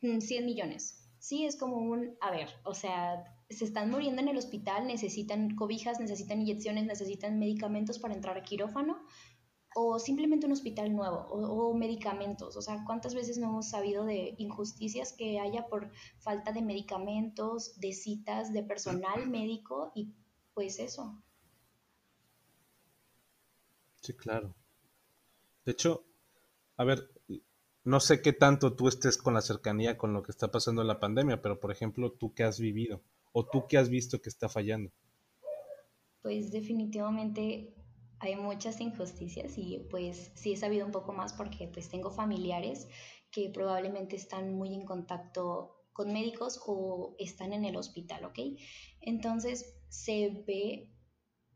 100 0.00 0.18
mm, 0.18 0.46
millones, 0.46 1.06
sí, 1.18 1.44
es 1.44 1.56
como 1.56 1.76
un, 1.76 2.16
a 2.22 2.30
ver, 2.30 2.48
o 2.64 2.72
sea, 2.72 3.22
se 3.50 3.66
están 3.66 3.90
muriendo 3.90 4.22
en 4.22 4.28
el 4.28 4.38
hospital, 4.38 4.86
necesitan 4.86 5.54
cobijas, 5.54 6.00
necesitan 6.00 6.40
inyecciones, 6.40 6.86
necesitan 6.86 7.38
medicamentos 7.38 7.98
para 7.98 8.14
entrar 8.14 8.38
a 8.38 8.42
quirófano, 8.42 9.04
o 9.78 9.98
simplemente 9.98 10.46
un 10.46 10.52
hospital 10.52 10.96
nuevo 10.96 11.18
o, 11.28 11.74
medicamentos. 11.74 12.56
O 12.56 12.62
sea, 12.62 12.82
¿cuántas 12.86 13.14
veces 13.14 13.36
no 13.36 13.48
hemos 13.48 13.68
sabido 13.68 14.06
de 14.06 14.34
injusticias 14.38 15.12
que 15.12 15.38
haya 15.38 15.66
por 15.68 15.90
falta 16.18 16.50
de 16.50 16.62
medicamentos, 16.62 17.78
de 17.78 17.92
citas, 17.92 18.54
de 18.54 18.62
personal 18.62 19.28
médico 19.28 19.92
y 19.94 20.14
pues 20.54 20.78
eso? 20.78 21.22
Sí, 24.00 24.14
claro. 24.14 24.54
De 25.66 25.72
hecho, 25.72 26.06
a 26.78 26.84
ver, 26.84 27.10
no 27.84 28.00
sé 28.00 28.22
qué 28.22 28.32
tanto 28.32 28.72
tú 28.72 28.88
estés 28.88 29.18
con 29.18 29.34
la 29.34 29.42
cercanía 29.42 29.98
con 29.98 30.14
lo 30.14 30.22
que 30.22 30.32
está 30.32 30.50
pasando 30.50 30.80
en 30.80 30.88
la 30.88 31.00
pandemia, 31.00 31.42
pero 31.42 31.60
por 31.60 31.70
ejemplo, 31.70 32.12
tú 32.12 32.32
qué 32.32 32.44
has 32.44 32.58
vivido 32.58 33.02
o 33.32 33.44
tú 33.44 33.66
qué 33.68 33.76
has 33.76 33.90
visto 33.90 34.22
que 34.22 34.30
está 34.30 34.48
fallando. 34.48 34.90
Pues 36.22 36.50
definitivamente 36.50 37.75
hay 38.18 38.36
muchas 38.36 38.80
injusticias 38.80 39.58
y 39.58 39.86
pues 39.90 40.32
sí 40.34 40.52
he 40.52 40.56
sabido 40.56 40.86
un 40.86 40.92
poco 40.92 41.12
más 41.12 41.32
porque 41.32 41.68
pues 41.68 41.88
tengo 41.88 42.10
familiares 42.10 42.88
que 43.30 43.50
probablemente 43.50 44.16
están 44.16 44.54
muy 44.54 44.74
en 44.74 44.86
contacto 44.86 45.76
con 45.92 46.12
médicos 46.12 46.60
o 46.66 47.14
están 47.18 47.52
en 47.52 47.64
el 47.64 47.76
hospital, 47.76 48.24
¿ok? 48.24 48.38
Entonces 49.00 49.78
se 49.88 50.44
ve, 50.46 50.92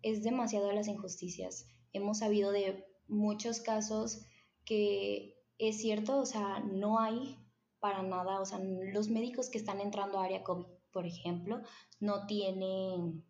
es 0.03 0.23
demasiado 0.23 0.73
las 0.73 0.89
injusticias. 0.89 1.67
Hemos 1.93 2.19
sabido 2.19 2.51
de 2.53 2.87
muchos 3.07 3.61
casos 3.61 4.23
que 4.65 5.37
es 5.59 5.79
cierto, 5.79 6.19
o 6.19 6.27
sea, 6.27 6.61
no 6.61 7.01
hay 7.01 7.37
para 7.81 8.03
nada, 8.03 8.41
o 8.41 8.45
sea, 8.45 8.59
los 8.59 9.09
médicos 9.09 9.49
que 9.49 9.59
están 9.59 9.81
entrando 9.81 10.19
a 10.19 10.25
área 10.25 10.45
COVID, 10.45 10.67
por 10.93 11.07
ejemplo, 11.07 11.61
no 11.99 12.27
tienen, 12.27 13.25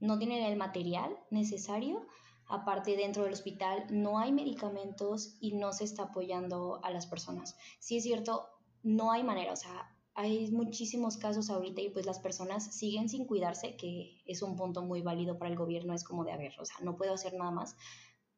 no 0.00 0.18
tienen 0.18 0.44
el 0.44 0.56
material 0.56 1.18
necesario 1.30 2.06
Aparte, 2.48 2.96
dentro 2.96 3.24
del 3.24 3.32
hospital 3.32 3.86
no 3.90 4.18
hay 4.18 4.32
medicamentos 4.32 5.36
y 5.40 5.54
no 5.54 5.72
se 5.72 5.84
está 5.84 6.04
apoyando 6.04 6.80
a 6.84 6.90
las 6.90 7.06
personas. 7.06 7.56
Sí 7.80 7.96
es 7.96 8.04
cierto, 8.04 8.48
no 8.82 9.10
hay 9.10 9.24
manera, 9.24 9.52
o 9.52 9.56
sea, 9.56 9.96
hay 10.14 10.50
muchísimos 10.50 11.18
casos 11.18 11.50
ahorita 11.50 11.80
y 11.82 11.90
pues 11.90 12.06
las 12.06 12.20
personas 12.20 12.74
siguen 12.74 13.08
sin 13.08 13.26
cuidarse, 13.26 13.76
que 13.76 14.22
es 14.24 14.42
un 14.42 14.56
punto 14.56 14.82
muy 14.82 15.02
válido 15.02 15.38
para 15.38 15.50
el 15.50 15.56
gobierno, 15.56 15.92
es 15.92 16.04
como 16.04 16.24
de, 16.24 16.32
a 16.32 16.38
o 16.58 16.64
sea, 16.64 16.76
no 16.82 16.96
puedo 16.96 17.12
hacer 17.12 17.34
nada 17.34 17.50
más, 17.50 17.76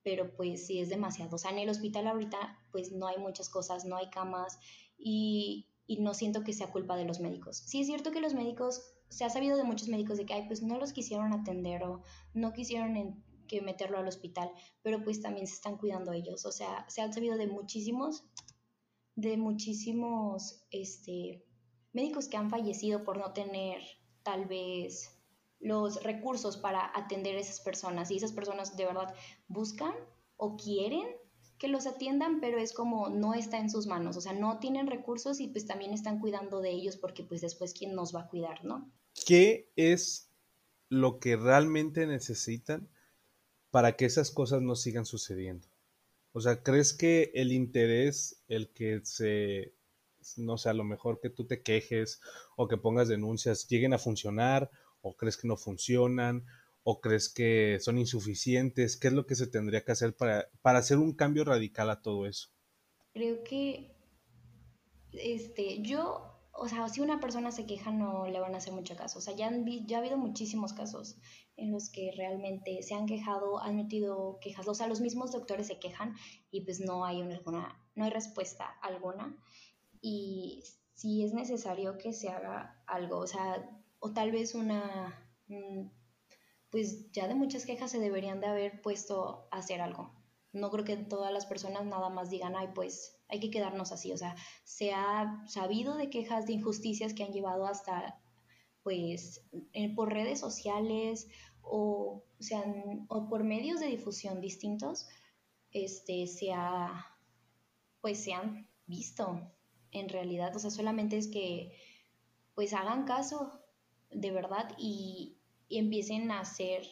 pero 0.02 0.34
pues 0.34 0.66
sí 0.66 0.80
es 0.80 0.88
demasiado. 0.88 1.36
O 1.36 1.38
sea, 1.38 1.50
en 1.50 1.58
el 1.58 1.68
hospital 1.68 2.08
ahorita 2.08 2.58
pues 2.72 2.90
no 2.90 3.06
hay 3.06 3.18
muchas 3.18 3.48
cosas, 3.48 3.84
no 3.84 3.96
hay 3.96 4.10
camas 4.10 4.58
y, 4.96 5.68
y 5.86 6.00
no 6.00 6.14
siento 6.14 6.42
que 6.42 6.52
sea 6.52 6.72
culpa 6.72 6.96
de 6.96 7.04
los 7.04 7.20
médicos. 7.20 7.58
Sí 7.58 7.80
es 7.80 7.86
cierto 7.86 8.10
que 8.10 8.20
los 8.20 8.34
médicos, 8.34 8.82
se 9.08 9.24
ha 9.24 9.30
sabido 9.30 9.56
de 9.56 9.64
muchos 9.64 9.88
médicos 9.88 10.18
de 10.18 10.26
que, 10.26 10.34
ay, 10.34 10.44
pues 10.46 10.62
no 10.62 10.78
los 10.78 10.92
quisieron 10.92 11.32
atender 11.32 11.84
o 11.84 12.02
no 12.34 12.52
quisieron 12.52 12.96
que 13.48 13.60
meterlo 13.60 13.98
al 13.98 14.06
hospital, 14.06 14.50
pero 14.82 15.02
pues 15.02 15.20
también 15.20 15.46
se 15.46 15.54
están 15.54 15.76
cuidando 15.76 16.12
ellos. 16.12 16.46
O 16.46 16.52
sea, 16.52 16.88
se 16.88 17.00
han 17.00 17.12
sabido 17.12 17.36
de 17.36 17.48
muchísimos, 17.48 18.24
de 19.16 19.36
muchísimos 19.36 20.62
este, 20.70 21.44
médicos 21.92 22.28
que 22.28 22.36
han 22.36 22.50
fallecido 22.50 23.02
por 23.02 23.18
no 23.18 23.32
tener 23.32 23.82
tal 24.22 24.46
vez 24.46 25.18
los 25.58 26.02
recursos 26.04 26.56
para 26.56 26.92
atender 26.96 27.36
a 27.36 27.40
esas 27.40 27.60
personas. 27.60 28.10
Y 28.10 28.16
esas 28.18 28.32
personas 28.32 28.76
de 28.76 28.84
verdad 28.84 29.14
buscan 29.48 29.94
o 30.36 30.56
quieren 30.56 31.08
que 31.58 31.68
los 31.68 31.86
atiendan, 31.86 32.40
pero 32.40 32.58
es 32.58 32.72
como 32.72 33.08
no 33.08 33.34
está 33.34 33.58
en 33.58 33.68
sus 33.68 33.86
manos, 33.86 34.16
o 34.16 34.20
sea, 34.20 34.32
no 34.32 34.60
tienen 34.60 34.86
recursos 34.86 35.40
y 35.40 35.48
pues 35.48 35.66
también 35.66 35.92
están 35.92 36.20
cuidando 36.20 36.60
de 36.60 36.70
ellos 36.70 36.96
porque 36.96 37.24
pues 37.24 37.40
después 37.40 37.74
quién 37.74 37.94
nos 37.94 38.14
va 38.14 38.22
a 38.22 38.28
cuidar, 38.28 38.64
¿no? 38.64 38.90
¿Qué 39.26 39.72
es 39.74 40.30
lo 40.88 41.18
que 41.18 41.36
realmente 41.36 42.06
necesitan 42.06 42.88
para 43.70 43.96
que 43.96 44.04
esas 44.04 44.30
cosas 44.30 44.62
no 44.62 44.74
sigan 44.74 45.06
sucediendo? 45.06 45.68
O 46.32 46.40
sea, 46.40 46.62
¿crees 46.62 46.92
que 46.92 47.30
el 47.34 47.52
interés, 47.52 48.42
el 48.48 48.70
que 48.72 49.00
se, 49.04 49.74
no 50.36 50.58
sé, 50.58 50.68
a 50.68 50.74
lo 50.74 50.84
mejor 50.84 51.20
que 51.20 51.30
tú 51.30 51.46
te 51.46 51.62
quejes 51.62 52.20
o 52.56 52.68
que 52.68 52.76
pongas 52.76 53.08
denuncias, 53.08 53.66
lleguen 53.68 53.92
a 53.92 53.98
funcionar? 53.98 54.70
¿O 55.00 55.16
crees 55.16 55.36
que 55.36 55.48
no 55.48 55.56
funcionan? 55.56 56.44
¿O 56.82 57.00
crees 57.00 57.28
que 57.28 57.78
son 57.80 57.98
insuficientes? 57.98 58.96
¿Qué 58.96 59.08
es 59.08 59.14
lo 59.14 59.26
que 59.26 59.34
se 59.34 59.46
tendría 59.46 59.84
que 59.84 59.92
hacer 59.92 60.14
para, 60.14 60.48
para 60.62 60.78
hacer 60.78 60.98
un 60.98 61.14
cambio 61.14 61.44
radical 61.44 61.90
a 61.90 62.02
todo 62.02 62.26
eso? 62.26 62.50
Creo 63.12 63.42
que 63.42 63.96
este, 65.12 65.82
yo 65.82 66.34
o 66.60 66.68
sea, 66.68 66.88
si 66.88 67.00
una 67.00 67.20
persona 67.20 67.52
se 67.52 67.66
queja 67.66 67.92
no 67.92 68.26
le 68.26 68.40
van 68.40 68.54
a 68.54 68.58
hacer 68.58 68.72
mucho 68.72 68.96
caso. 68.96 69.18
O 69.18 69.22
sea, 69.22 69.34
ya, 69.34 69.50
ya 69.86 69.96
ha 69.96 70.00
habido 70.00 70.16
muchísimos 70.16 70.72
casos 70.72 71.16
en 71.58 71.72
los 71.72 71.90
que 71.90 72.12
realmente 72.16 72.82
se 72.82 72.94
han 72.94 73.06
quejado, 73.06 73.60
han 73.60 73.76
metido 73.76 74.38
quejas. 74.40 74.66
O 74.68 74.74
sea, 74.74 74.86
los 74.86 75.00
mismos 75.00 75.32
doctores 75.32 75.66
se 75.66 75.78
quejan 75.78 76.14
y 76.50 76.62
pues 76.62 76.80
no 76.80 77.04
hay, 77.04 77.20
una, 77.20 77.40
no 77.94 78.04
hay 78.04 78.10
respuesta 78.10 78.64
alguna. 78.80 79.36
Y 80.00 80.62
si 80.94 81.24
es 81.24 81.34
necesario 81.34 81.98
que 81.98 82.12
se 82.12 82.28
haga 82.28 82.82
algo, 82.86 83.18
o 83.18 83.26
sea, 83.26 83.68
o 83.98 84.12
tal 84.12 84.30
vez 84.30 84.54
una, 84.54 85.28
mm, 85.48 85.88
pues 86.70 87.10
ya 87.12 87.26
de 87.26 87.34
muchas 87.34 87.66
quejas 87.66 87.90
se 87.90 87.98
deberían 87.98 88.40
de 88.40 88.46
haber 88.46 88.80
puesto 88.80 89.48
a 89.50 89.58
hacer 89.58 89.80
algo. 89.80 90.14
No 90.52 90.70
creo 90.70 90.84
que 90.84 90.96
todas 90.96 91.32
las 91.32 91.46
personas 91.46 91.84
nada 91.84 92.08
más 92.08 92.30
digan, 92.30 92.54
ay, 92.56 92.68
pues 92.74 93.20
hay 93.28 93.40
que 93.40 93.50
quedarnos 93.50 93.92
así. 93.92 94.12
O 94.12 94.16
sea, 94.16 94.36
se 94.64 94.92
ha 94.92 95.42
sabido 95.46 95.96
de 95.96 96.08
quejas 96.08 96.46
de 96.46 96.54
injusticias 96.54 97.14
que 97.14 97.24
han 97.24 97.32
llevado 97.32 97.66
hasta, 97.66 98.20
pues, 98.82 99.44
por 99.94 100.12
redes 100.12 100.40
sociales 100.40 101.28
o, 101.70 102.24
sean, 102.38 103.06
o 103.08 103.28
por 103.28 103.44
medios 103.44 103.80
de 103.80 103.86
difusión 103.86 104.40
distintos, 104.40 105.08
este, 105.70 106.26
se 106.26 106.52
ha, 106.52 107.18
pues, 108.00 108.22
se 108.22 108.34
han 108.34 108.68
visto 108.86 109.52
en 109.90 110.08
realidad. 110.08 110.54
O 110.56 110.58
sea, 110.58 110.70
solamente 110.70 111.16
es 111.16 111.28
que, 111.28 111.72
pues, 112.54 112.72
hagan 112.72 113.04
caso 113.04 113.52
de 114.10 114.30
verdad 114.30 114.74
y, 114.78 115.38
y 115.68 115.78
empiecen 115.78 116.30
a 116.30 116.40
hacer, 116.40 116.86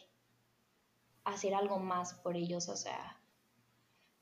a 1.25 1.30
hacer 1.30 1.54
algo 1.54 1.78
más 1.78 2.14
por 2.14 2.37
ellos, 2.37 2.68
o 2.68 2.76
sea, 2.76 3.23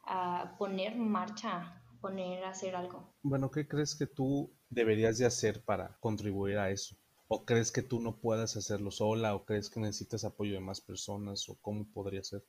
a 0.03 0.57
poner 0.59 0.97
marcha 0.97 1.81
poner 2.05 2.45
a 2.45 2.51
hacer 2.51 2.77
algo. 2.77 3.15
Bueno, 3.23 3.51
¿qué 3.51 3.67
crees 3.67 3.95
que 3.95 4.07
tú 4.07 4.55
deberías 4.69 5.17
de 5.17 5.25
hacer 5.25 5.65
para 5.65 5.97
contribuir 6.01 6.59
a 6.59 6.71
eso? 6.71 6.95
¿O 7.29 7.45
crees 7.45 7.73
que 7.73 7.83
tú 7.83 8.01
no 8.01 8.21
puedas 8.21 8.57
hacerlo 8.57 8.91
sola? 8.91 9.35
¿O 9.35 9.45
crees 9.45 9.71
que 9.71 9.81
necesitas 9.81 10.25
apoyo 10.25 10.55
de 10.55 10.61
más 10.61 10.81
personas? 10.81 11.49
¿O 11.49 11.57
cómo 11.61 11.87
podría 11.93 12.23
ser? 12.23 12.45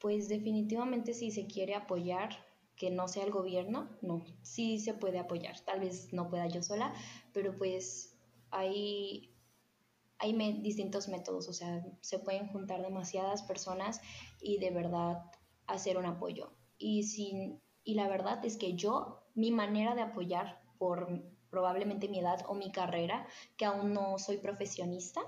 Pues 0.00 0.28
definitivamente 0.28 1.14
si 1.14 1.30
se 1.30 1.46
quiere 1.46 1.74
apoyar, 1.74 2.30
que 2.76 2.90
no 2.90 3.06
sea 3.06 3.24
el 3.24 3.30
gobierno, 3.30 3.88
no, 4.00 4.24
sí 4.42 4.78
se 4.78 4.94
puede 4.94 5.18
apoyar. 5.18 5.60
Tal 5.60 5.80
vez 5.80 6.12
no 6.12 6.28
pueda 6.28 6.48
yo 6.48 6.62
sola, 6.62 6.92
pero 7.32 7.56
pues 7.56 8.18
hay, 8.50 9.34
hay 10.18 10.32
distintos 10.62 11.08
métodos, 11.08 11.48
o 11.48 11.52
sea, 11.52 11.84
se 12.00 12.18
pueden 12.18 12.48
juntar 12.48 12.82
demasiadas 12.82 13.42
personas 13.42 14.00
y 14.40 14.58
de 14.58 14.70
verdad 14.70 15.22
hacer 15.66 15.98
un 15.98 16.06
apoyo. 16.06 16.52
Y 16.78 17.04
sin 17.04 17.60
y 17.84 17.94
la 17.94 18.08
verdad 18.08 18.44
es 18.44 18.56
que 18.56 18.74
yo, 18.74 19.24
mi 19.34 19.50
manera 19.50 19.94
de 19.94 20.02
apoyar 20.02 20.62
por 20.78 21.22
probablemente 21.52 22.08
mi 22.08 22.18
edad 22.18 22.40
o 22.48 22.54
mi 22.54 22.72
carrera, 22.72 23.26
que 23.58 23.66
aún 23.66 23.92
no 23.92 24.18
soy 24.18 24.38
profesionista, 24.38 25.20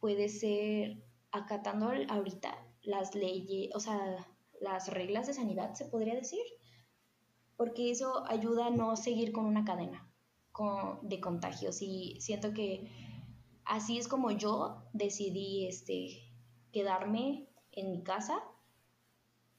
puede 0.00 0.28
ser 0.28 1.04
acatando 1.30 1.92
ahorita 2.08 2.66
las 2.82 3.14
leyes, 3.14 3.70
o 3.74 3.78
sea, 3.78 4.26
las 4.60 4.88
reglas 4.88 5.28
de 5.28 5.34
sanidad, 5.34 5.74
se 5.74 5.84
podría 5.84 6.16
decir, 6.16 6.42
porque 7.56 7.92
eso 7.92 8.26
ayuda 8.26 8.66
a 8.66 8.70
no 8.70 8.96
seguir 8.96 9.32
con 9.32 9.44
una 9.46 9.64
cadena 9.64 10.10
de 11.02 11.20
contagios. 11.20 11.80
Y 11.80 12.16
siento 12.20 12.52
que 12.52 12.90
así 13.64 13.98
es 13.98 14.08
como 14.08 14.32
yo 14.32 14.82
decidí 14.92 15.66
este, 15.66 16.32
quedarme 16.72 17.48
en 17.70 17.92
mi 17.92 18.02
casa 18.02 18.42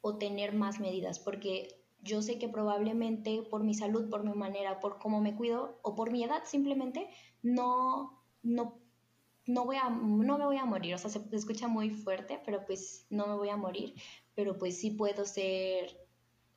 o 0.01 0.17
tener 0.17 0.53
más 0.53 0.81
medidas, 0.81 1.19
porque 1.19 1.76
yo 2.07 2.21
sé 2.21 2.39
que 2.39 2.49
probablemente 2.49 3.43
por 3.43 3.63
mi 3.63 3.73
salud, 3.73 4.09
por 4.09 4.23
mi 4.23 4.33
manera, 4.33 4.79
por 4.79 4.97
cómo 4.97 5.21
me 5.21 5.35
cuido 5.35 5.79
o 5.83 5.93
por 5.95 6.11
mi 6.11 6.23
edad 6.23 6.43
simplemente 6.45 7.09
no, 7.43 8.23
no, 8.41 8.79
no, 9.45 9.65
voy 9.65 9.75
a, 9.75 9.89
no 9.89 10.37
me 10.37 10.45
voy 10.45 10.57
a 10.57 10.65
morir. 10.65 10.95
O 10.95 10.97
sea, 10.97 11.09
se 11.09 11.21
escucha 11.31 11.67
muy 11.67 11.89
fuerte, 11.89 12.41
pero 12.45 12.65
pues 12.65 13.05
no 13.09 13.27
me 13.27 13.35
voy 13.35 13.49
a 13.49 13.57
morir. 13.57 13.93
Pero 14.35 14.57
pues 14.57 14.79
sí 14.79 14.91
puedo 14.91 15.25
ser 15.25 16.07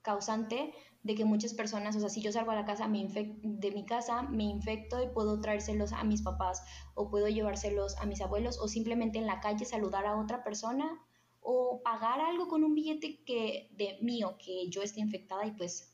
causante 0.02 0.72
de 1.02 1.14
que 1.14 1.24
muchas 1.24 1.54
personas, 1.54 1.96
o 1.96 2.00
sea, 2.00 2.08
si 2.08 2.20
yo 2.20 2.32
salgo 2.32 2.50
a 2.50 2.54
la 2.54 2.64
casa 2.64 2.88
de 2.88 3.70
mi 3.72 3.86
casa, 3.86 4.22
me 4.22 4.44
infecto 4.44 5.02
y 5.02 5.08
puedo 5.08 5.40
traérselos 5.40 5.92
a 5.92 6.04
mis 6.04 6.22
papás 6.22 6.62
o 6.94 7.10
puedo 7.10 7.28
llevárselos 7.28 7.96
a 7.98 8.06
mis 8.06 8.20
abuelos 8.20 8.58
o 8.58 8.68
simplemente 8.68 9.18
en 9.18 9.26
la 9.26 9.40
calle 9.40 9.64
saludar 9.64 10.06
a 10.06 10.16
otra 10.16 10.44
persona 10.44 11.00
o 11.40 11.80
pagar 11.82 12.20
algo 12.20 12.48
con 12.48 12.64
un 12.64 12.74
billete 12.74 13.22
que 13.24 13.68
de 13.72 13.98
mío 14.00 14.36
que 14.38 14.68
yo 14.68 14.82
esté 14.82 15.00
infectada 15.00 15.46
y 15.46 15.52
pues 15.52 15.90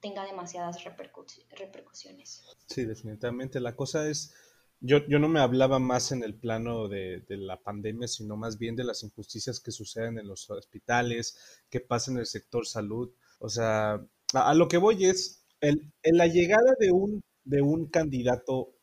tenga 0.00 0.26
demasiadas 0.26 0.84
repercusiones. 0.84 2.44
Sí, 2.66 2.84
definitivamente. 2.84 3.58
La 3.60 3.74
cosa 3.74 4.06
es, 4.08 4.34
yo, 4.80 4.98
yo 5.08 5.18
no 5.18 5.28
me 5.28 5.40
hablaba 5.40 5.78
más 5.78 6.12
en 6.12 6.22
el 6.22 6.34
plano 6.34 6.88
de, 6.88 7.20
de, 7.20 7.38
la 7.38 7.62
pandemia, 7.62 8.06
sino 8.06 8.36
más 8.36 8.58
bien 8.58 8.76
de 8.76 8.84
las 8.84 9.02
injusticias 9.02 9.60
que 9.60 9.70
suceden 9.70 10.18
en 10.18 10.28
los 10.28 10.50
hospitales, 10.50 11.62
que 11.70 11.80
pasa 11.80 12.10
en 12.10 12.18
el 12.18 12.26
sector 12.26 12.66
salud. 12.66 13.10
O 13.38 13.48
sea, 13.48 14.06
a, 14.34 14.54
lo 14.54 14.68
que 14.68 14.76
voy 14.76 15.06
es, 15.06 15.46
en 15.62 15.92
la 16.02 16.26
llegada 16.26 16.74
de 16.78 16.90
un, 16.90 17.22
de 17.44 17.62
un 17.62 17.86
candidato 17.86 18.74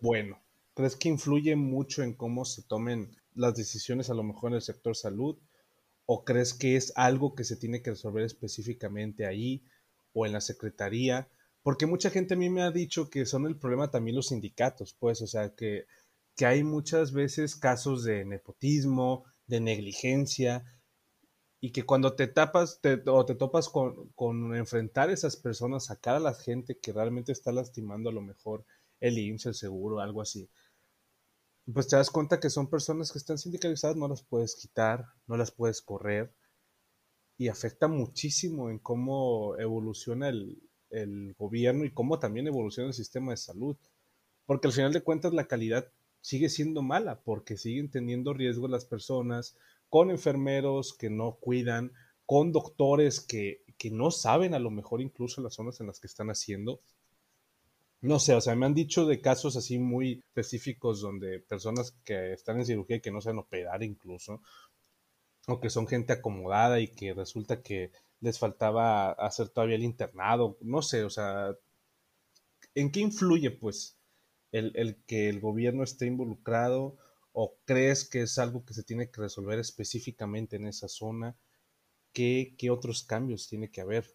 bueno, 0.00 0.42
¿crees 0.74 0.96
que 0.96 1.08
influye 1.08 1.56
mucho 1.56 2.02
en 2.02 2.14
cómo 2.14 2.44
se 2.44 2.62
tomen 2.62 3.16
las 3.34 3.54
decisiones 3.54 4.10
a 4.10 4.14
lo 4.14 4.22
mejor 4.22 4.50
en 4.50 4.56
el 4.56 4.62
sector 4.62 4.96
salud? 4.96 5.38
¿O 6.06 6.24
crees 6.24 6.54
que 6.54 6.76
es 6.76 6.92
algo 6.96 7.34
que 7.34 7.44
se 7.44 7.56
tiene 7.56 7.82
que 7.82 7.90
resolver 7.90 8.24
específicamente 8.24 9.26
ahí 9.26 9.62
o 10.12 10.26
en 10.26 10.32
la 10.32 10.40
secretaría? 10.40 11.28
Porque 11.62 11.86
mucha 11.86 12.10
gente 12.10 12.34
a 12.34 12.36
mí 12.36 12.50
me 12.50 12.62
ha 12.62 12.70
dicho 12.70 13.08
que 13.08 13.24
son 13.24 13.46
el 13.46 13.56
problema 13.56 13.90
también 13.90 14.16
los 14.16 14.28
sindicatos, 14.28 14.94
pues, 14.98 15.22
o 15.22 15.26
sea, 15.26 15.54
que, 15.54 15.86
que 16.36 16.46
hay 16.46 16.64
muchas 16.64 17.12
veces 17.12 17.54
casos 17.56 18.04
de 18.04 18.24
nepotismo, 18.24 19.24
de 19.46 19.60
negligencia, 19.60 20.64
y 21.60 21.70
que 21.70 21.84
cuando 21.84 22.14
te 22.16 22.26
tapas 22.26 22.80
te, 22.80 23.00
o 23.06 23.24
te 23.24 23.36
topas 23.36 23.68
con, 23.68 24.08
con, 24.16 24.56
enfrentar 24.56 25.08
a 25.08 25.12
esas 25.12 25.36
personas, 25.36 25.86
sacar 25.86 26.16
a 26.16 26.20
la 26.20 26.34
gente 26.34 26.78
que 26.78 26.92
realmente 26.92 27.30
está 27.30 27.52
lastimando 27.52 28.10
a 28.10 28.12
lo 28.12 28.20
mejor 28.20 28.64
el 28.98 29.16
IMSS, 29.16 29.46
el 29.46 29.54
seguro, 29.54 30.00
algo 30.00 30.20
así, 30.20 30.50
pues 31.72 31.88
te 31.88 31.96
das 31.96 32.10
cuenta 32.10 32.40
que 32.40 32.50
son 32.50 32.68
personas 32.68 33.12
que 33.12 33.18
están 33.18 33.38
sindicalizadas, 33.38 33.96
no 33.96 34.08
las 34.08 34.22
puedes 34.22 34.56
quitar, 34.56 35.06
no 35.26 35.36
las 35.36 35.50
puedes 35.50 35.82
correr 35.82 36.34
y 37.38 37.48
afecta 37.48 37.88
muchísimo 37.88 38.70
en 38.70 38.78
cómo 38.78 39.56
evoluciona 39.58 40.28
el, 40.28 40.62
el 40.90 41.34
gobierno 41.38 41.84
y 41.84 41.90
cómo 41.90 42.18
también 42.18 42.46
evoluciona 42.46 42.88
el 42.88 42.94
sistema 42.94 43.32
de 43.32 43.36
salud. 43.36 43.76
Porque 44.46 44.68
al 44.68 44.72
final 44.72 44.92
de 44.92 45.02
cuentas 45.02 45.32
la 45.32 45.48
calidad 45.48 45.90
sigue 46.20 46.48
siendo 46.48 46.82
mala 46.82 47.20
porque 47.22 47.56
siguen 47.56 47.90
teniendo 47.90 48.32
riesgo 48.32 48.68
las 48.68 48.84
personas, 48.84 49.56
con 49.88 50.10
enfermeros 50.10 50.96
que 50.96 51.10
no 51.10 51.36
cuidan, 51.40 51.92
con 52.26 52.52
doctores 52.52 53.20
que, 53.20 53.64
que 53.76 53.90
no 53.90 54.10
saben 54.10 54.54
a 54.54 54.58
lo 54.58 54.70
mejor 54.70 55.00
incluso 55.00 55.42
las 55.42 55.54
zonas 55.54 55.80
en 55.80 55.88
las 55.88 56.00
que 56.00 56.06
están 56.06 56.28
haciendo. 56.28 56.80
No 58.02 58.18
sé, 58.18 58.34
o 58.34 58.40
sea, 58.40 58.54
me 58.54 58.66
han 58.66 58.74
dicho 58.74 59.06
de 59.06 59.20
casos 59.20 59.56
así 59.56 59.78
muy 59.78 60.18
específicos 60.18 61.00
donde 61.00 61.38
personas 61.40 61.92
que 62.04 62.32
están 62.34 62.58
en 62.58 62.66
cirugía 62.66 62.96
y 62.96 63.00
que 63.00 63.10
no 63.12 63.20
saben 63.20 63.38
operar 63.38 63.82
incluso, 63.82 64.42
o 65.46 65.60
que 65.60 65.70
son 65.70 65.86
gente 65.86 66.12
acomodada 66.12 66.80
y 66.80 66.88
que 66.88 67.14
resulta 67.14 67.62
que 67.62 67.92
les 68.20 68.38
faltaba 68.38 69.12
hacer 69.12 69.48
todavía 69.50 69.76
el 69.76 69.84
internado, 69.84 70.56
no 70.60 70.82
sé, 70.82 71.04
o 71.04 71.10
sea, 71.10 71.56
¿en 72.74 72.90
qué 72.90 73.00
influye 73.00 73.50
pues 73.50 73.96
el, 74.52 74.72
el 74.74 74.96
que 75.06 75.28
el 75.30 75.40
gobierno 75.40 75.82
esté 75.84 76.06
involucrado 76.06 76.96
o 77.32 77.56
crees 77.64 78.08
que 78.08 78.22
es 78.22 78.38
algo 78.38 78.64
que 78.64 78.74
se 78.74 78.82
tiene 78.82 79.10
que 79.10 79.22
resolver 79.22 79.58
específicamente 79.58 80.56
en 80.56 80.66
esa 80.66 80.88
zona? 80.88 81.36
¿Qué, 82.12 82.54
qué 82.58 82.70
otros 82.70 83.04
cambios 83.04 83.48
tiene 83.48 83.70
que 83.70 83.80
haber? 83.80 84.06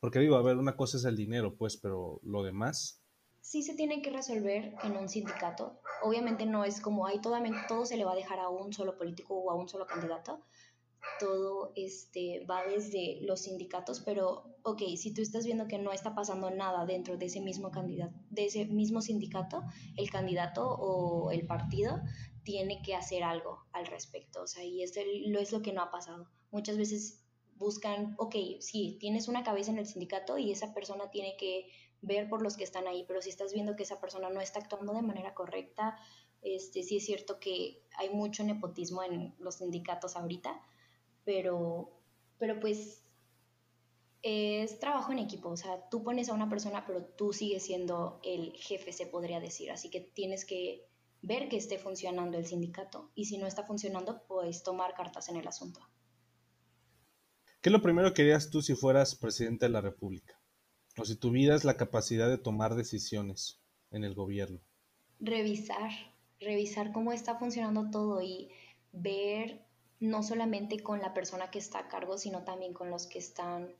Porque 0.00 0.20
digo, 0.20 0.36
a 0.36 0.42
ver, 0.42 0.56
una 0.56 0.76
cosa 0.76 0.96
es 0.96 1.04
el 1.04 1.16
dinero, 1.16 1.56
pues, 1.56 1.76
pero 1.76 2.20
lo 2.22 2.42
demás. 2.42 3.02
Sí 3.40 3.62
se 3.62 3.74
tiene 3.74 4.02
que 4.02 4.10
resolver 4.10 4.74
en 4.82 4.96
un 4.96 5.08
sindicato. 5.08 5.80
Obviamente 6.02 6.46
no 6.46 6.64
es 6.64 6.80
como, 6.80 7.06
ahí 7.06 7.20
todo, 7.20 7.36
todo 7.68 7.86
se 7.86 7.96
le 7.96 8.04
va 8.04 8.12
a 8.12 8.16
dejar 8.16 8.38
a 8.38 8.48
un 8.48 8.72
solo 8.72 8.96
político 8.96 9.34
o 9.34 9.50
a 9.50 9.54
un 9.54 9.68
solo 9.68 9.86
candidato. 9.86 10.44
Todo 11.18 11.72
este, 11.74 12.44
va 12.44 12.64
desde 12.64 13.18
los 13.22 13.42
sindicatos, 13.42 14.00
pero, 14.00 14.56
ok, 14.62 14.82
si 14.96 15.14
tú 15.14 15.22
estás 15.22 15.44
viendo 15.44 15.66
que 15.66 15.78
no 15.78 15.92
está 15.92 16.14
pasando 16.14 16.50
nada 16.50 16.86
dentro 16.86 17.16
de 17.16 17.26
ese 17.26 17.40
mismo 17.40 17.70
candidato, 17.70 18.14
de 18.30 18.46
ese 18.46 18.66
mismo 18.66 19.00
sindicato, 19.00 19.62
el 19.96 20.10
candidato 20.10 20.68
o 20.68 21.30
el 21.30 21.46
partido 21.46 22.00
tiene 22.42 22.82
que 22.82 22.94
hacer 22.94 23.22
algo 23.22 23.66
al 23.72 23.86
respecto. 23.86 24.42
O 24.42 24.46
sea, 24.46 24.64
y 24.64 24.82
esto 24.82 25.00
es 25.00 25.52
lo 25.52 25.62
que 25.62 25.72
no 25.72 25.82
ha 25.82 25.90
pasado. 25.90 26.28
Muchas 26.50 26.76
veces 26.76 27.24
buscan, 27.58 28.14
ok, 28.18 28.34
sí, 28.60 28.96
tienes 29.00 29.28
una 29.28 29.42
cabeza 29.42 29.70
en 29.70 29.78
el 29.78 29.86
sindicato 29.86 30.38
y 30.38 30.50
esa 30.50 30.72
persona 30.74 31.10
tiene 31.10 31.36
que 31.36 31.70
ver 32.00 32.28
por 32.28 32.42
los 32.42 32.56
que 32.56 32.64
están 32.64 32.86
ahí, 32.86 33.04
pero 33.06 33.20
si 33.20 33.30
estás 33.30 33.52
viendo 33.52 33.76
que 33.76 33.82
esa 33.82 34.00
persona 34.00 34.30
no 34.30 34.40
está 34.40 34.60
actuando 34.60 34.94
de 34.94 35.02
manera 35.02 35.34
correcta, 35.34 35.98
este, 36.42 36.82
sí 36.82 36.98
es 36.98 37.04
cierto 37.06 37.40
que 37.40 37.82
hay 37.96 38.10
mucho 38.10 38.44
nepotismo 38.44 39.02
en 39.02 39.34
los 39.38 39.56
sindicatos 39.56 40.16
ahorita, 40.16 40.62
pero, 41.24 41.90
pero 42.38 42.60
pues 42.60 43.02
es 44.22 44.78
trabajo 44.78 45.12
en 45.12 45.18
equipo, 45.18 45.48
o 45.48 45.56
sea, 45.56 45.88
tú 45.88 46.02
pones 46.02 46.28
a 46.28 46.34
una 46.34 46.48
persona, 46.48 46.84
pero 46.86 47.04
tú 47.04 47.32
sigues 47.32 47.64
siendo 47.64 48.20
el 48.22 48.52
jefe, 48.52 48.92
se 48.92 49.06
podría 49.06 49.40
decir, 49.40 49.70
así 49.70 49.90
que 49.90 50.00
tienes 50.00 50.44
que 50.44 50.88
ver 51.22 51.48
que 51.48 51.56
esté 51.56 51.78
funcionando 51.78 52.38
el 52.38 52.46
sindicato 52.46 53.10
y 53.14 53.24
si 53.24 53.38
no 53.38 53.46
está 53.46 53.64
funcionando, 53.64 54.22
pues 54.26 54.62
tomar 54.62 54.94
cartas 54.94 55.28
en 55.28 55.36
el 55.36 55.48
asunto. 55.48 55.80
¿Qué 57.68 57.70
es 57.70 57.76
lo 57.76 57.82
primero 57.82 58.14
que 58.14 58.22
harías 58.22 58.48
tú 58.48 58.62
si 58.62 58.74
fueras 58.74 59.14
presidente 59.14 59.66
de 59.66 59.72
la 59.72 59.82
República? 59.82 60.40
O 60.96 61.04
si 61.04 61.16
tuvieras 61.16 61.66
la 61.66 61.76
capacidad 61.76 62.26
de 62.26 62.38
tomar 62.38 62.74
decisiones 62.74 63.60
en 63.90 64.04
el 64.04 64.14
gobierno. 64.14 64.58
Revisar, 65.20 65.90
revisar 66.40 66.92
cómo 66.92 67.12
está 67.12 67.34
funcionando 67.34 67.90
todo 67.90 68.22
y 68.22 68.48
ver 68.92 69.66
no 70.00 70.22
solamente 70.22 70.82
con 70.82 71.00
la 71.00 71.12
persona 71.12 71.50
que 71.50 71.58
está 71.58 71.80
a 71.80 71.88
cargo, 71.88 72.16
sino 72.16 72.42
también 72.42 72.72
con 72.72 72.88
los 72.88 73.06
que 73.06 73.18
están 73.18 73.74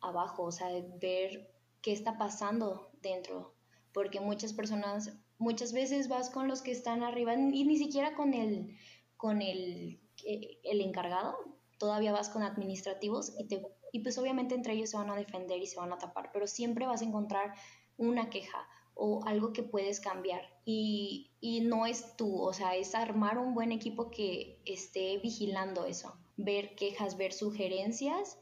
abajo, 0.00 0.44
o 0.44 0.52
sea, 0.52 0.68
ver 1.00 1.50
qué 1.82 1.90
está 1.90 2.16
pasando 2.16 2.92
dentro, 3.02 3.56
porque 3.92 4.20
muchas 4.20 4.52
personas 4.52 5.18
muchas 5.38 5.72
veces 5.72 6.06
vas 6.06 6.30
con 6.30 6.46
los 6.46 6.62
que 6.62 6.70
están 6.70 7.02
arriba 7.02 7.34
y 7.34 7.64
ni 7.64 7.76
siquiera 7.76 8.14
con 8.14 8.34
el, 8.34 8.78
con 9.16 9.42
el, 9.42 10.00
eh, 10.24 10.60
el 10.62 10.80
encargado, 10.80 11.53
todavía 11.78 12.12
vas 12.12 12.28
con 12.28 12.42
administrativos 12.42 13.34
y, 13.38 13.46
te, 13.46 13.62
y 13.92 14.00
pues 14.00 14.18
obviamente 14.18 14.54
entre 14.54 14.74
ellos 14.74 14.90
se 14.90 14.96
van 14.96 15.10
a 15.10 15.16
defender 15.16 15.60
y 15.60 15.66
se 15.66 15.76
van 15.76 15.92
a 15.92 15.98
tapar, 15.98 16.30
pero 16.32 16.46
siempre 16.46 16.86
vas 16.86 17.02
a 17.02 17.04
encontrar 17.04 17.54
una 17.96 18.30
queja 18.30 18.66
o 18.94 19.24
algo 19.26 19.52
que 19.52 19.62
puedes 19.62 20.00
cambiar 20.00 20.42
y, 20.64 21.32
y 21.40 21.60
no 21.60 21.86
es 21.86 22.16
tú, 22.16 22.40
o 22.40 22.52
sea, 22.52 22.76
es 22.76 22.94
armar 22.94 23.38
un 23.38 23.54
buen 23.54 23.72
equipo 23.72 24.10
que 24.10 24.60
esté 24.64 25.18
vigilando 25.18 25.84
eso, 25.84 26.16
ver 26.36 26.74
quejas, 26.76 27.16
ver 27.16 27.32
sugerencias 27.32 28.38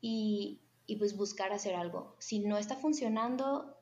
y, 0.00 0.60
y 0.86 0.96
pues 0.96 1.16
buscar 1.16 1.52
hacer 1.52 1.74
algo. 1.74 2.16
Si 2.18 2.40
no 2.40 2.58
está 2.58 2.76
funcionando, 2.76 3.74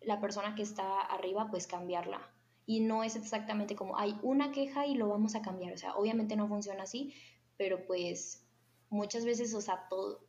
la 0.00 0.20
persona 0.20 0.54
que 0.54 0.62
está 0.62 1.00
arriba, 1.00 1.48
pues 1.50 1.66
cambiarla. 1.66 2.20
Y 2.66 2.80
no 2.80 3.02
es 3.02 3.16
exactamente 3.16 3.76
como 3.76 3.96
hay 3.96 4.18
una 4.22 4.52
queja 4.52 4.86
y 4.86 4.94
lo 4.94 5.08
vamos 5.08 5.34
a 5.34 5.42
cambiar. 5.42 5.72
O 5.72 5.78
sea, 5.78 5.94
obviamente 5.96 6.36
no 6.36 6.48
funciona 6.48 6.82
así, 6.82 7.14
pero 7.58 7.84
pues 7.86 8.46
muchas 8.88 9.26
veces, 9.26 9.52
o 9.52 9.60
sea, 9.60 9.86
todo, 9.90 10.24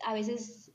a 0.00 0.12
veces 0.12 0.72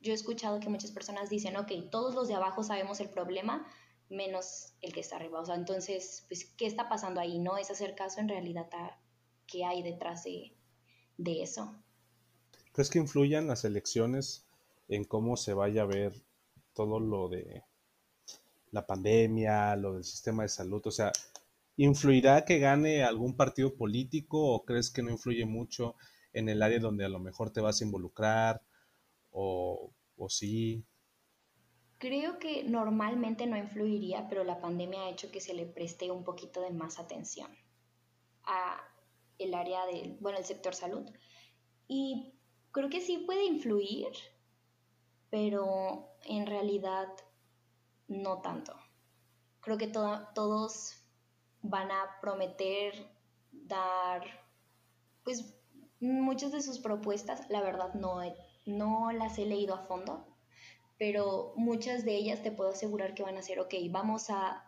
yo 0.00 0.12
he 0.12 0.14
escuchado 0.14 0.60
que 0.60 0.68
muchas 0.68 0.92
personas 0.92 1.28
dicen, 1.28 1.56
ok, 1.56 1.72
todos 1.90 2.14
los 2.14 2.28
de 2.28 2.34
abajo 2.34 2.62
sabemos 2.62 3.00
el 3.00 3.10
problema, 3.10 3.66
menos 4.08 4.74
el 4.80 4.92
que 4.92 5.00
está 5.00 5.16
arriba. 5.16 5.40
O 5.40 5.46
sea, 5.46 5.56
entonces, 5.56 6.24
pues, 6.28 6.44
¿qué 6.56 6.66
está 6.66 6.88
pasando 6.88 7.20
ahí? 7.20 7.38
No 7.38 7.56
es 7.56 7.70
hacer 7.70 7.94
caso 7.94 8.20
en 8.20 8.28
realidad 8.28 8.68
a 8.72 8.98
qué 9.46 9.64
hay 9.64 9.82
detrás 9.82 10.24
de, 10.24 10.56
de 11.16 11.42
eso. 11.42 11.74
¿Crees 12.72 12.90
que 12.90 12.98
influyan 12.98 13.46
las 13.46 13.64
elecciones 13.64 14.46
en 14.88 15.04
cómo 15.04 15.36
se 15.36 15.54
vaya 15.54 15.82
a 15.82 15.86
ver 15.86 16.14
todo 16.74 17.00
lo 17.00 17.28
de 17.28 17.64
la 18.70 18.86
pandemia, 18.86 19.74
lo 19.76 19.94
del 19.94 20.04
sistema 20.04 20.44
de 20.44 20.48
salud? 20.48 20.86
O 20.86 20.90
sea, 20.90 21.12
¿influirá 21.82 22.44
que 22.44 22.58
gane 22.58 23.02
algún 23.02 23.34
partido 23.34 23.74
político 23.74 24.38
o 24.52 24.64
crees 24.66 24.90
que 24.90 25.02
no 25.02 25.10
influye 25.10 25.46
mucho 25.46 25.96
en 26.34 26.50
el 26.50 26.62
área 26.62 26.78
donde 26.78 27.06
a 27.06 27.08
lo 27.08 27.18
mejor 27.18 27.54
te 27.54 27.62
vas 27.62 27.80
a 27.80 27.84
involucrar 27.84 28.60
o, 29.30 29.90
o 30.18 30.28
sí? 30.28 30.84
Creo 31.96 32.38
que 32.38 32.64
normalmente 32.64 33.46
no 33.46 33.56
influiría, 33.56 34.28
pero 34.28 34.44
la 34.44 34.60
pandemia 34.60 35.04
ha 35.04 35.08
hecho 35.08 35.30
que 35.30 35.40
se 35.40 35.54
le 35.54 35.64
preste 35.64 36.10
un 36.10 36.22
poquito 36.22 36.60
de 36.60 36.70
más 36.70 36.98
atención 36.98 37.50
a 38.44 38.78
el 39.38 39.54
área 39.54 39.86
del, 39.86 40.18
bueno, 40.20 40.36
el 40.36 40.44
sector 40.44 40.74
salud. 40.74 41.10
Y 41.88 42.34
creo 42.72 42.90
que 42.90 43.00
sí 43.00 43.24
puede 43.24 43.46
influir, 43.46 44.08
pero 45.30 46.10
en 46.26 46.46
realidad 46.46 47.08
no 48.06 48.42
tanto. 48.42 48.74
Creo 49.60 49.78
que 49.78 49.88
todos 49.88 50.99
van 51.62 51.90
a 51.90 52.18
prometer 52.20 52.94
dar, 53.52 54.22
pues, 55.24 55.54
muchas 56.00 56.52
de 56.52 56.62
sus 56.62 56.78
propuestas, 56.78 57.48
la 57.50 57.60
verdad 57.60 57.94
no, 57.94 58.20
no 58.66 59.12
las 59.12 59.38
he 59.38 59.46
leído 59.46 59.74
a 59.74 59.86
fondo, 59.86 60.26
pero 60.98 61.52
muchas 61.56 62.04
de 62.04 62.16
ellas 62.16 62.42
te 62.42 62.52
puedo 62.52 62.70
asegurar 62.70 63.14
que 63.14 63.22
van 63.22 63.36
a 63.36 63.42
ser, 63.42 63.60
ok, 63.60 63.74
vamos 63.90 64.30
a 64.30 64.64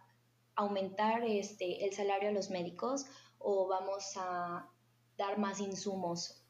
aumentar 0.55 1.25
este, 1.25 1.85
el 1.85 1.93
salario 1.93 2.29
a 2.29 2.33
los 2.33 2.51
médicos 2.51 3.07
o 3.39 3.67
vamos 3.67 4.13
a 4.17 4.69
dar 5.17 5.39
más 5.39 5.61
insumos 5.61 6.43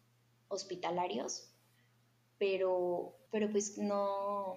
hospitalarios, 0.48 1.52
pero, 2.38 3.14
pero 3.30 3.50
pues 3.50 3.78
no, 3.78 4.56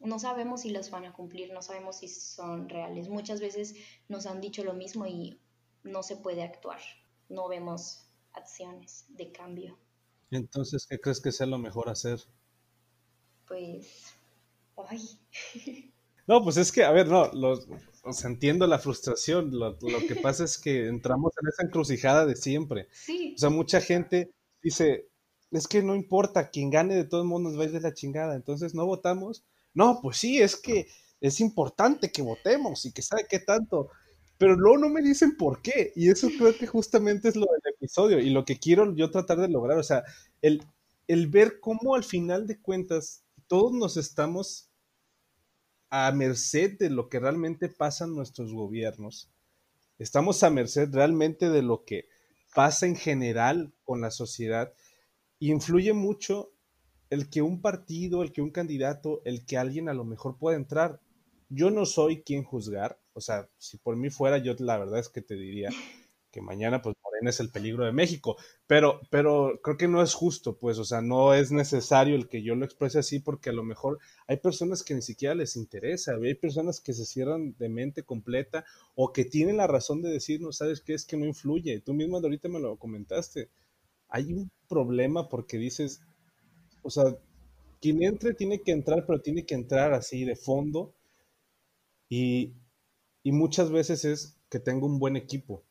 no 0.00 0.18
sabemos 0.18 0.62
si 0.62 0.70
los 0.70 0.90
van 0.90 1.04
a 1.04 1.12
cumplir, 1.12 1.52
no 1.52 1.62
sabemos 1.62 1.98
si 1.98 2.08
son 2.08 2.68
reales. 2.68 3.08
Muchas 3.08 3.40
veces 3.40 3.74
nos 4.08 4.26
han 4.26 4.40
dicho 4.40 4.64
lo 4.64 4.74
mismo 4.74 5.06
y 5.06 5.40
no 5.82 6.02
se 6.02 6.16
puede 6.16 6.42
actuar, 6.42 6.80
no 7.28 7.48
vemos 7.48 8.06
acciones 8.32 9.06
de 9.08 9.32
cambio. 9.32 9.78
Entonces, 10.30 10.86
¿qué 10.86 11.00
crees 11.00 11.20
que 11.20 11.32
sea 11.32 11.46
lo 11.46 11.58
mejor 11.58 11.88
hacer? 11.88 12.20
Pues, 13.46 14.14
ay. 14.76 15.00
No, 16.28 16.44
pues 16.44 16.58
es 16.58 16.70
que, 16.70 16.84
a 16.84 16.92
ver, 16.92 17.08
no, 17.08 17.32
los, 17.32 17.66
entiendo 18.22 18.66
la 18.66 18.78
frustración. 18.78 19.58
Lo, 19.58 19.78
que 19.78 20.14
pasa 20.22 20.44
es 20.44 20.58
que 20.58 20.86
entramos 20.86 21.32
en 21.40 21.48
esa 21.48 21.62
encrucijada 21.62 22.26
de 22.26 22.36
siempre. 22.36 22.86
Sí. 22.92 23.32
O 23.34 23.38
sea, 23.38 23.48
mucha 23.48 23.80
gente 23.80 24.30
dice, 24.62 25.08
es 25.50 25.66
que 25.66 25.82
no 25.82 25.94
importa, 25.94 26.50
quien 26.50 26.68
gane 26.68 26.94
de 26.94 27.06
todos 27.06 27.24
modos 27.24 27.44
nos 27.44 27.58
va 27.58 27.62
a 27.62 27.64
ir 27.64 27.72
de 27.72 27.80
la 27.80 27.94
chingada, 27.94 28.36
entonces 28.36 28.74
no 28.74 28.84
votamos. 28.84 29.42
No, 29.74 30.00
pues 30.02 30.18
sí, 30.18 30.40
es 30.40 30.56
que 30.56 30.88
es 31.20 31.40
importante 31.40 32.10
que 32.10 32.22
votemos 32.22 32.84
y 32.86 32.92
que 32.92 33.02
sabe 33.02 33.26
qué 33.28 33.40
tanto 33.40 33.90
pero 34.38 34.54
luego 34.54 34.78
no 34.78 34.88
me 34.88 35.02
dicen 35.02 35.36
por 35.36 35.60
qué. 35.60 35.92
Y 35.96 36.08
eso 36.08 36.28
creo 36.38 36.56
que 36.56 36.66
justamente 36.66 37.28
es 37.28 37.36
lo 37.36 37.46
del 37.46 37.74
episodio 37.74 38.20
y 38.20 38.30
lo 38.30 38.44
que 38.44 38.58
quiero 38.58 38.94
yo 38.94 39.10
tratar 39.10 39.38
de 39.38 39.48
lograr. 39.48 39.76
O 39.78 39.82
sea, 39.82 40.04
el, 40.40 40.62
el 41.08 41.26
ver 41.26 41.58
cómo 41.60 41.96
al 41.96 42.04
final 42.04 42.46
de 42.46 42.60
cuentas 42.60 43.24
todos 43.48 43.72
nos 43.72 43.96
estamos 43.96 44.70
a 45.90 46.12
merced 46.12 46.78
de 46.78 46.88
lo 46.88 47.08
que 47.08 47.18
realmente 47.18 47.68
pasa 47.68 48.04
en 48.04 48.14
nuestros 48.14 48.52
gobiernos. 48.52 49.28
Estamos 49.98 50.44
a 50.44 50.50
merced 50.50 50.88
realmente 50.92 51.50
de 51.50 51.62
lo 51.62 51.84
que 51.84 52.08
pasa 52.54 52.86
en 52.86 52.94
general 52.94 53.72
con 53.82 54.00
la 54.00 54.12
sociedad. 54.12 54.72
influye 55.40 55.92
mucho 55.94 56.52
el 57.10 57.30
que 57.30 57.42
un 57.42 57.60
partido, 57.60 58.22
el 58.22 58.32
que 58.32 58.42
un 58.42 58.50
candidato, 58.50 59.22
el 59.24 59.44
que 59.46 59.58
alguien 59.58 59.88
a 59.88 59.94
lo 59.94 60.04
mejor 60.04 60.36
pueda 60.38 60.56
entrar. 60.56 61.00
Yo 61.48 61.70
no 61.70 61.86
soy 61.86 62.22
quien 62.22 62.44
juzgar, 62.44 62.98
o 63.14 63.20
sea, 63.20 63.48
si 63.58 63.78
por 63.78 63.96
mí 63.96 64.10
fuera, 64.10 64.38
yo 64.38 64.54
la 64.58 64.78
verdad 64.78 64.98
es 64.98 65.08
que 65.08 65.22
te 65.22 65.34
diría 65.34 65.70
que 66.30 66.42
mañana, 66.42 66.82
pues 66.82 66.94
Morena 67.02 67.30
es 67.30 67.40
el 67.40 67.50
peligro 67.50 67.84
de 67.86 67.92
México. 67.92 68.36
Pero, 68.66 69.00
pero 69.10 69.58
creo 69.62 69.76
que 69.78 69.88
no 69.88 70.02
es 70.02 70.12
justo, 70.14 70.58
pues, 70.58 70.78
o 70.78 70.84
sea, 70.84 71.00
no 71.00 71.32
es 71.32 71.50
necesario 71.50 72.16
el 72.16 72.28
que 72.28 72.42
yo 72.42 72.54
lo 72.54 72.66
exprese 72.66 72.98
así, 72.98 73.18
porque 73.18 73.50
a 73.50 73.54
lo 73.54 73.64
mejor 73.64 73.98
hay 74.26 74.36
personas 74.36 74.82
que 74.82 74.94
ni 74.94 75.02
siquiera 75.02 75.34
les 75.34 75.56
interesa, 75.56 76.14
hay 76.14 76.34
personas 76.34 76.80
que 76.80 76.92
se 76.92 77.06
cierran 77.06 77.56
de 77.58 77.68
mente 77.70 78.02
completa 78.02 78.64
o 78.94 79.12
que 79.12 79.24
tienen 79.24 79.56
la 79.56 79.66
razón 79.66 80.02
de 80.02 80.10
decir, 80.10 80.40
no 80.40 80.52
sabes 80.52 80.82
qué 80.82 80.94
es 80.94 81.06
que 81.06 81.16
no 81.16 81.24
influye. 81.24 81.80
Tú 81.80 81.94
mismo 81.94 82.18
ahorita 82.18 82.48
me 82.48 82.60
lo 82.60 82.76
comentaste. 82.76 83.48
Hay 84.10 84.32
un 84.34 84.50
problema 84.68 85.28
porque 85.28 85.56
dices, 85.58 86.02
o 86.82 86.90
sea, 86.90 87.16
quien 87.80 88.02
entre 88.02 88.34
tiene 88.34 88.60
que 88.62 88.72
entrar, 88.72 89.06
pero 89.06 89.20
tiene 89.20 89.44
que 89.44 89.54
entrar 89.54 89.92
así 89.92 90.24
de 90.24 90.36
fondo. 90.36 90.94
Y, 92.08 92.54
y 93.22 93.32
muchas 93.32 93.70
veces 93.70 94.04
es 94.04 94.38
que 94.48 94.58
tengo 94.58 94.86
un 94.86 94.98
buen 94.98 95.16
equipo. 95.16 95.62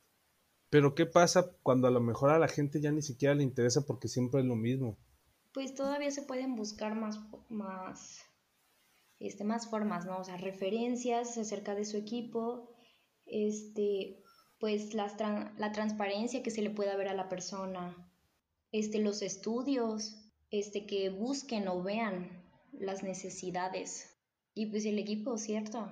Pero 0.70 0.96
¿qué 0.96 1.06
pasa 1.06 1.52
cuando 1.64 1.88
a 1.88 1.92
lo 1.92 2.02
mejor 2.02 2.30
a 2.30 2.40
la 2.40 2.48
gente 2.48 2.82
ya 2.82 2.92
ni 2.92 3.02
siquiera 3.02 3.36
le 3.36 3.44
interesa 3.44 3.86
porque 3.86 4.08
siempre 4.08 4.42
es 4.42 4.46
lo 4.46 4.56
mismo? 4.56 4.98
Pues 5.54 5.74
todavía 5.74 6.12
se 6.12 6.24
pueden 6.24 6.56
buscar 6.56 6.94
más, 6.96 7.20
más, 7.50 8.22
este, 9.20 9.44
más 9.44 9.70
formas, 9.70 10.06
¿no? 10.06 10.20
O 10.20 10.24
sea, 10.24 10.38
referencias 10.38 11.38
acerca 11.38 11.74
de 11.74 11.86
su 11.86 11.98
equipo, 11.98 12.76
este, 13.26 14.22
pues 14.60 14.94
la, 14.94 15.54
la 15.58 15.72
transparencia 15.72 16.44
que 16.44 16.52
se 16.52 16.62
le 16.62 16.70
pueda 16.70 16.96
ver 16.96 17.08
a 17.08 17.14
la 17.14 17.30
persona, 17.30 17.96
este, 18.72 19.00
los 19.00 19.22
estudios, 19.22 20.27
este, 20.52 20.86
que 20.86 21.10
busquen 21.10 21.68
o 21.68 21.84
vean 21.84 22.30
las 22.74 23.04
necesidades. 23.04 24.18
Y 24.54 24.68
pues 24.68 24.86
el 24.86 25.00
equipo, 25.00 25.38
¿cierto? 25.38 25.88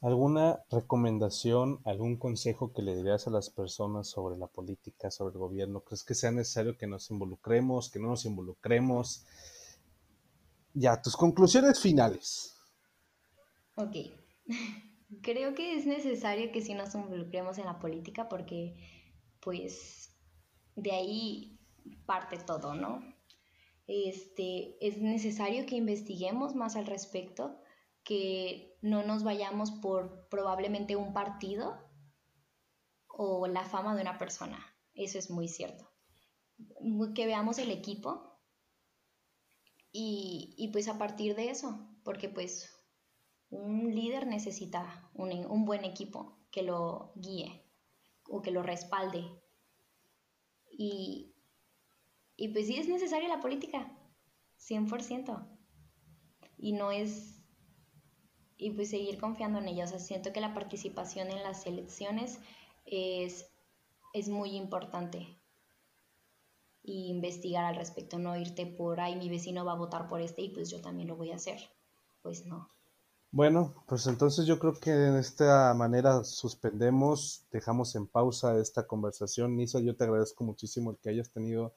¿Alguna 0.00 0.62
recomendación, 0.70 1.80
algún 1.84 2.18
consejo 2.18 2.72
que 2.72 2.82
le 2.82 2.94
dirías 2.94 3.26
a 3.26 3.30
las 3.30 3.50
personas 3.50 4.08
sobre 4.08 4.38
la 4.38 4.46
política, 4.46 5.10
sobre 5.10 5.32
el 5.32 5.38
gobierno? 5.38 5.80
¿Crees 5.80 6.04
que 6.04 6.14
sea 6.14 6.30
necesario 6.30 6.76
que 6.76 6.86
nos 6.86 7.10
involucremos, 7.10 7.90
que 7.90 7.98
no 7.98 8.08
nos 8.08 8.24
involucremos? 8.24 9.26
Ya, 10.72 11.02
tus 11.02 11.16
conclusiones 11.16 11.80
finales. 11.80 12.54
Ok. 13.74 13.96
Creo 15.22 15.54
que 15.54 15.74
es 15.76 15.86
necesario 15.86 16.52
que 16.52 16.60
sí 16.60 16.74
nos 16.74 16.94
involucremos 16.94 17.58
en 17.58 17.64
la 17.64 17.78
política 17.78 18.28
porque, 18.28 18.76
pues, 19.40 20.14
de 20.76 20.92
ahí 20.92 21.58
parte 22.06 22.38
todo, 22.38 22.74
¿no? 22.74 23.02
Este, 23.88 24.76
es 24.86 24.98
necesario 24.98 25.64
que 25.64 25.76
investiguemos 25.76 26.54
más 26.54 26.76
al 26.76 26.86
respecto 26.86 27.58
que 28.04 28.76
no 28.82 29.02
nos 29.02 29.24
vayamos 29.24 29.70
por 29.70 30.28
probablemente 30.28 30.94
un 30.94 31.14
partido 31.14 31.78
o 33.08 33.46
la 33.46 33.64
fama 33.64 33.96
de 33.96 34.02
una 34.02 34.18
persona. 34.18 34.64
Eso 34.94 35.18
es 35.18 35.30
muy 35.30 35.48
cierto. 35.48 35.90
Que 37.14 37.26
veamos 37.26 37.58
el 37.58 37.70
equipo 37.70 38.38
y, 39.90 40.68
pues 40.70 40.86
a 40.88 40.98
partir 40.98 41.34
de 41.34 41.48
eso, 41.48 41.88
porque 42.04 42.28
pues 42.28 42.70
un 43.48 43.94
líder 43.94 44.26
necesita 44.26 45.10
un, 45.14 45.32
un 45.46 45.64
buen 45.64 45.86
equipo 45.86 46.38
que 46.50 46.62
lo 46.62 47.12
guíe 47.16 47.64
o 48.28 48.42
que 48.42 48.50
lo 48.50 48.62
respalde. 48.62 49.24
Y, 50.70 51.34
y 52.38 52.48
pues 52.48 52.68
sí 52.68 52.78
es 52.78 52.88
necesaria 52.88 53.28
la 53.28 53.40
política, 53.40 53.90
100%. 54.60 55.44
Y 56.56 56.72
no 56.72 56.92
es 56.92 57.42
y 58.56 58.70
pues 58.70 58.90
seguir 58.90 59.18
confiando 59.18 59.58
en 59.58 59.68
ella. 59.68 59.84
O 59.84 59.88
sea, 59.88 59.98
siento 59.98 60.32
que 60.32 60.40
la 60.40 60.54
participación 60.54 61.28
en 61.28 61.42
las 61.42 61.66
elecciones 61.66 62.38
es, 62.86 63.50
es 64.14 64.28
muy 64.28 64.56
importante. 64.56 65.36
Y 66.82 67.08
investigar 67.08 67.64
al 67.64 67.74
respecto, 67.74 68.18
no 68.20 68.36
irte 68.36 68.66
por, 68.66 69.00
ay, 69.00 69.16
mi 69.16 69.28
vecino 69.28 69.64
va 69.64 69.72
a 69.72 69.76
votar 69.76 70.08
por 70.08 70.20
este 70.20 70.42
y 70.42 70.50
pues 70.50 70.70
yo 70.70 70.80
también 70.80 71.08
lo 71.08 71.16
voy 71.16 71.32
a 71.32 71.36
hacer. 71.36 71.58
Pues 72.22 72.46
no. 72.46 72.68
Bueno, 73.32 73.74
pues 73.88 74.06
entonces 74.06 74.46
yo 74.46 74.60
creo 74.60 74.74
que 74.74 74.92
de 74.92 75.20
esta 75.20 75.74
manera 75.74 76.22
suspendemos, 76.22 77.46
dejamos 77.50 77.96
en 77.96 78.06
pausa 78.06 78.58
esta 78.58 78.86
conversación. 78.86 79.56
Nisa, 79.56 79.80
yo 79.80 79.96
te 79.96 80.04
agradezco 80.04 80.44
muchísimo 80.44 80.92
el 80.92 80.98
que 80.98 81.10
hayas 81.10 81.30
tenido 81.30 81.74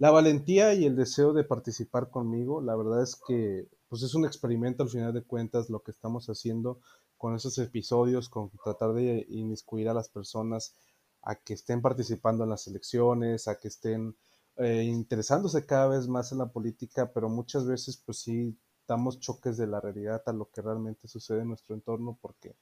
la 0.00 0.10
valentía 0.10 0.72
y 0.72 0.86
el 0.86 0.96
deseo 0.96 1.34
de 1.34 1.44
participar 1.44 2.08
conmigo. 2.08 2.62
La 2.62 2.74
verdad 2.74 3.02
es 3.02 3.16
que 3.16 3.68
pues 3.90 4.02
es 4.02 4.14
un 4.14 4.24
experimento 4.24 4.82
al 4.82 4.88
final 4.88 5.12
de 5.12 5.22
cuentas 5.22 5.68
lo 5.68 5.82
que 5.82 5.90
estamos 5.90 6.26
haciendo 6.28 6.80
con 7.18 7.36
esos 7.36 7.58
episodios, 7.58 8.30
con 8.30 8.50
tratar 8.64 8.94
de 8.94 9.26
inmiscuir 9.28 9.90
a 9.90 9.94
las 9.94 10.08
personas 10.08 10.74
a 11.20 11.34
que 11.34 11.52
estén 11.52 11.82
participando 11.82 12.44
en 12.44 12.50
las 12.50 12.66
elecciones, 12.66 13.46
a 13.46 13.58
que 13.58 13.68
estén 13.68 14.16
eh, 14.56 14.84
interesándose 14.84 15.66
cada 15.66 15.88
vez 15.88 16.08
más 16.08 16.32
en 16.32 16.38
la 16.38 16.50
política, 16.50 17.12
pero 17.12 17.28
muchas 17.28 17.66
veces 17.66 17.98
pues 17.98 18.20
sí 18.20 18.56
damos 18.88 19.20
choques 19.20 19.58
de 19.58 19.66
la 19.66 19.80
realidad 19.80 20.22
a 20.24 20.32
lo 20.32 20.48
que 20.50 20.62
realmente 20.62 21.08
sucede 21.08 21.42
en 21.42 21.48
nuestro 21.48 21.74
entorno 21.74 22.18
porque 22.22 22.56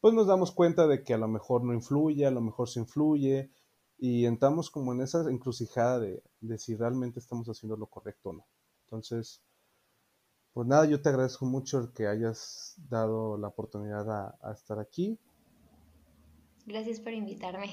pues 0.00 0.12
nos 0.12 0.26
damos 0.26 0.50
cuenta 0.50 0.88
de 0.88 1.04
que 1.04 1.14
a 1.14 1.18
lo 1.18 1.28
mejor 1.28 1.62
no 1.62 1.72
influye, 1.72 2.26
a 2.26 2.32
lo 2.32 2.40
mejor 2.40 2.68
se 2.68 2.80
influye 2.80 3.52
y 3.98 4.26
entramos 4.26 4.70
como 4.70 4.92
en 4.92 5.02
esa 5.02 5.28
encrucijada 5.30 6.00
de, 6.00 6.22
de 6.40 6.58
si 6.58 6.74
realmente 6.74 7.20
estamos 7.20 7.48
haciendo 7.48 7.76
lo 7.76 7.86
correcto 7.86 8.30
o 8.30 8.32
no. 8.34 8.46
Entonces, 8.84 9.42
pues 10.54 10.68
nada, 10.68 10.86
yo 10.86 11.02
te 11.02 11.08
agradezco 11.08 11.46
mucho 11.46 11.80
el 11.80 11.92
que 11.92 12.06
hayas 12.06 12.76
dado 12.88 13.36
la 13.36 13.48
oportunidad 13.48 14.08
a, 14.40 14.52
estar 14.52 14.78
aquí. 14.78 15.18
Gracias 16.64 17.00
por 17.00 17.12
invitarme. 17.12 17.68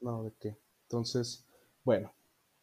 No, 0.00 0.22
de 0.22 0.32
qué. 0.38 0.56
Entonces, 0.82 1.44
bueno, 1.84 2.14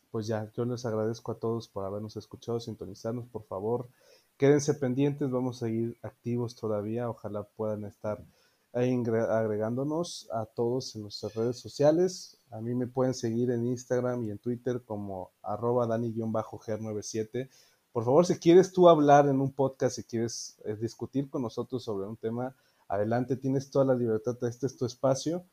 pues 0.10 0.25
ya, 0.27 0.49
yo 0.53 0.63
les 0.63 0.86
agradezco 0.86 1.34
a 1.34 1.38
todos 1.38 1.67
por 1.67 1.84
habernos 1.84 2.15
escuchado, 2.15 2.62
sintonizarnos, 2.62 3.27
por 3.27 3.43
favor. 3.43 3.89
Quédense 4.38 4.73
pendientes, 4.73 5.29
vamos 5.29 5.58
a 5.58 5.65
seguir 5.65 5.97
activos 6.01 6.56
todavía, 6.56 7.10
ojalá 7.10 7.43
puedan 7.43 7.84
estar 7.84 8.23
agregándonos 8.73 10.27
a 10.33 10.45
todos 10.45 10.95
en 10.95 11.03
nuestras 11.03 11.36
redes 11.36 11.59
sociales. 11.59 12.38
A 12.51 12.59
mí 12.59 12.73
me 12.75 12.88
pueden 12.88 13.13
seguir 13.13 13.51
en 13.51 13.65
Instagram 13.65 14.23
y 14.23 14.31
en 14.31 14.39
Twitter 14.39 14.81
como 14.83 15.31
arroba 15.41 15.88
dani-ger97 15.88 17.49
por 17.93 18.05
favor, 18.05 18.25
si 18.25 18.39
quieres 18.39 18.73
tú 18.73 18.89
hablar 18.89 19.27
en 19.27 19.39
un 19.39 19.53
podcast, 19.53 19.97
si 19.97 20.03
quieres 20.03 20.59
eh, 20.65 20.75
discutir 20.75 21.29
con 21.29 21.43
nosotros 21.43 21.83
sobre 21.83 22.07
un 22.07 22.17
tema, 22.17 22.55
adelante, 22.88 23.38
tienes 23.38 23.69
toda 23.69 23.86
la 23.86 23.93
libertad, 23.93 24.36
este 24.49 24.65
es 24.65 24.75
tu 24.75 24.88
espacio. 24.88 25.45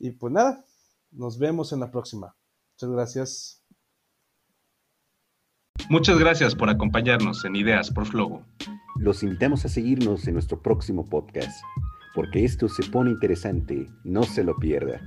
Y 0.00 0.10
pues 0.10 0.32
nada, 0.32 0.64
nos 1.12 1.38
vemos 1.38 1.72
en 1.72 1.78
la 1.78 1.92
próxima. 1.92 2.34
Muchas 2.72 2.90
gracias. 2.90 3.62
Muchas 5.88 6.18
gracias 6.18 6.56
por 6.56 6.68
acompañarnos 6.68 7.44
en 7.44 7.54
Ideas 7.54 7.92
por 7.92 8.04
Flogo. 8.04 8.44
Los 8.96 9.22
invitamos 9.22 9.64
a 9.64 9.68
seguirnos 9.68 10.26
en 10.26 10.34
nuestro 10.34 10.60
próximo 10.60 11.08
podcast, 11.08 11.56
porque 12.14 12.44
esto 12.44 12.68
se 12.68 12.82
pone 12.90 13.10
interesante, 13.10 13.88
no 14.04 14.22
se 14.22 14.44
lo 14.44 14.56
pierda. 14.56 15.00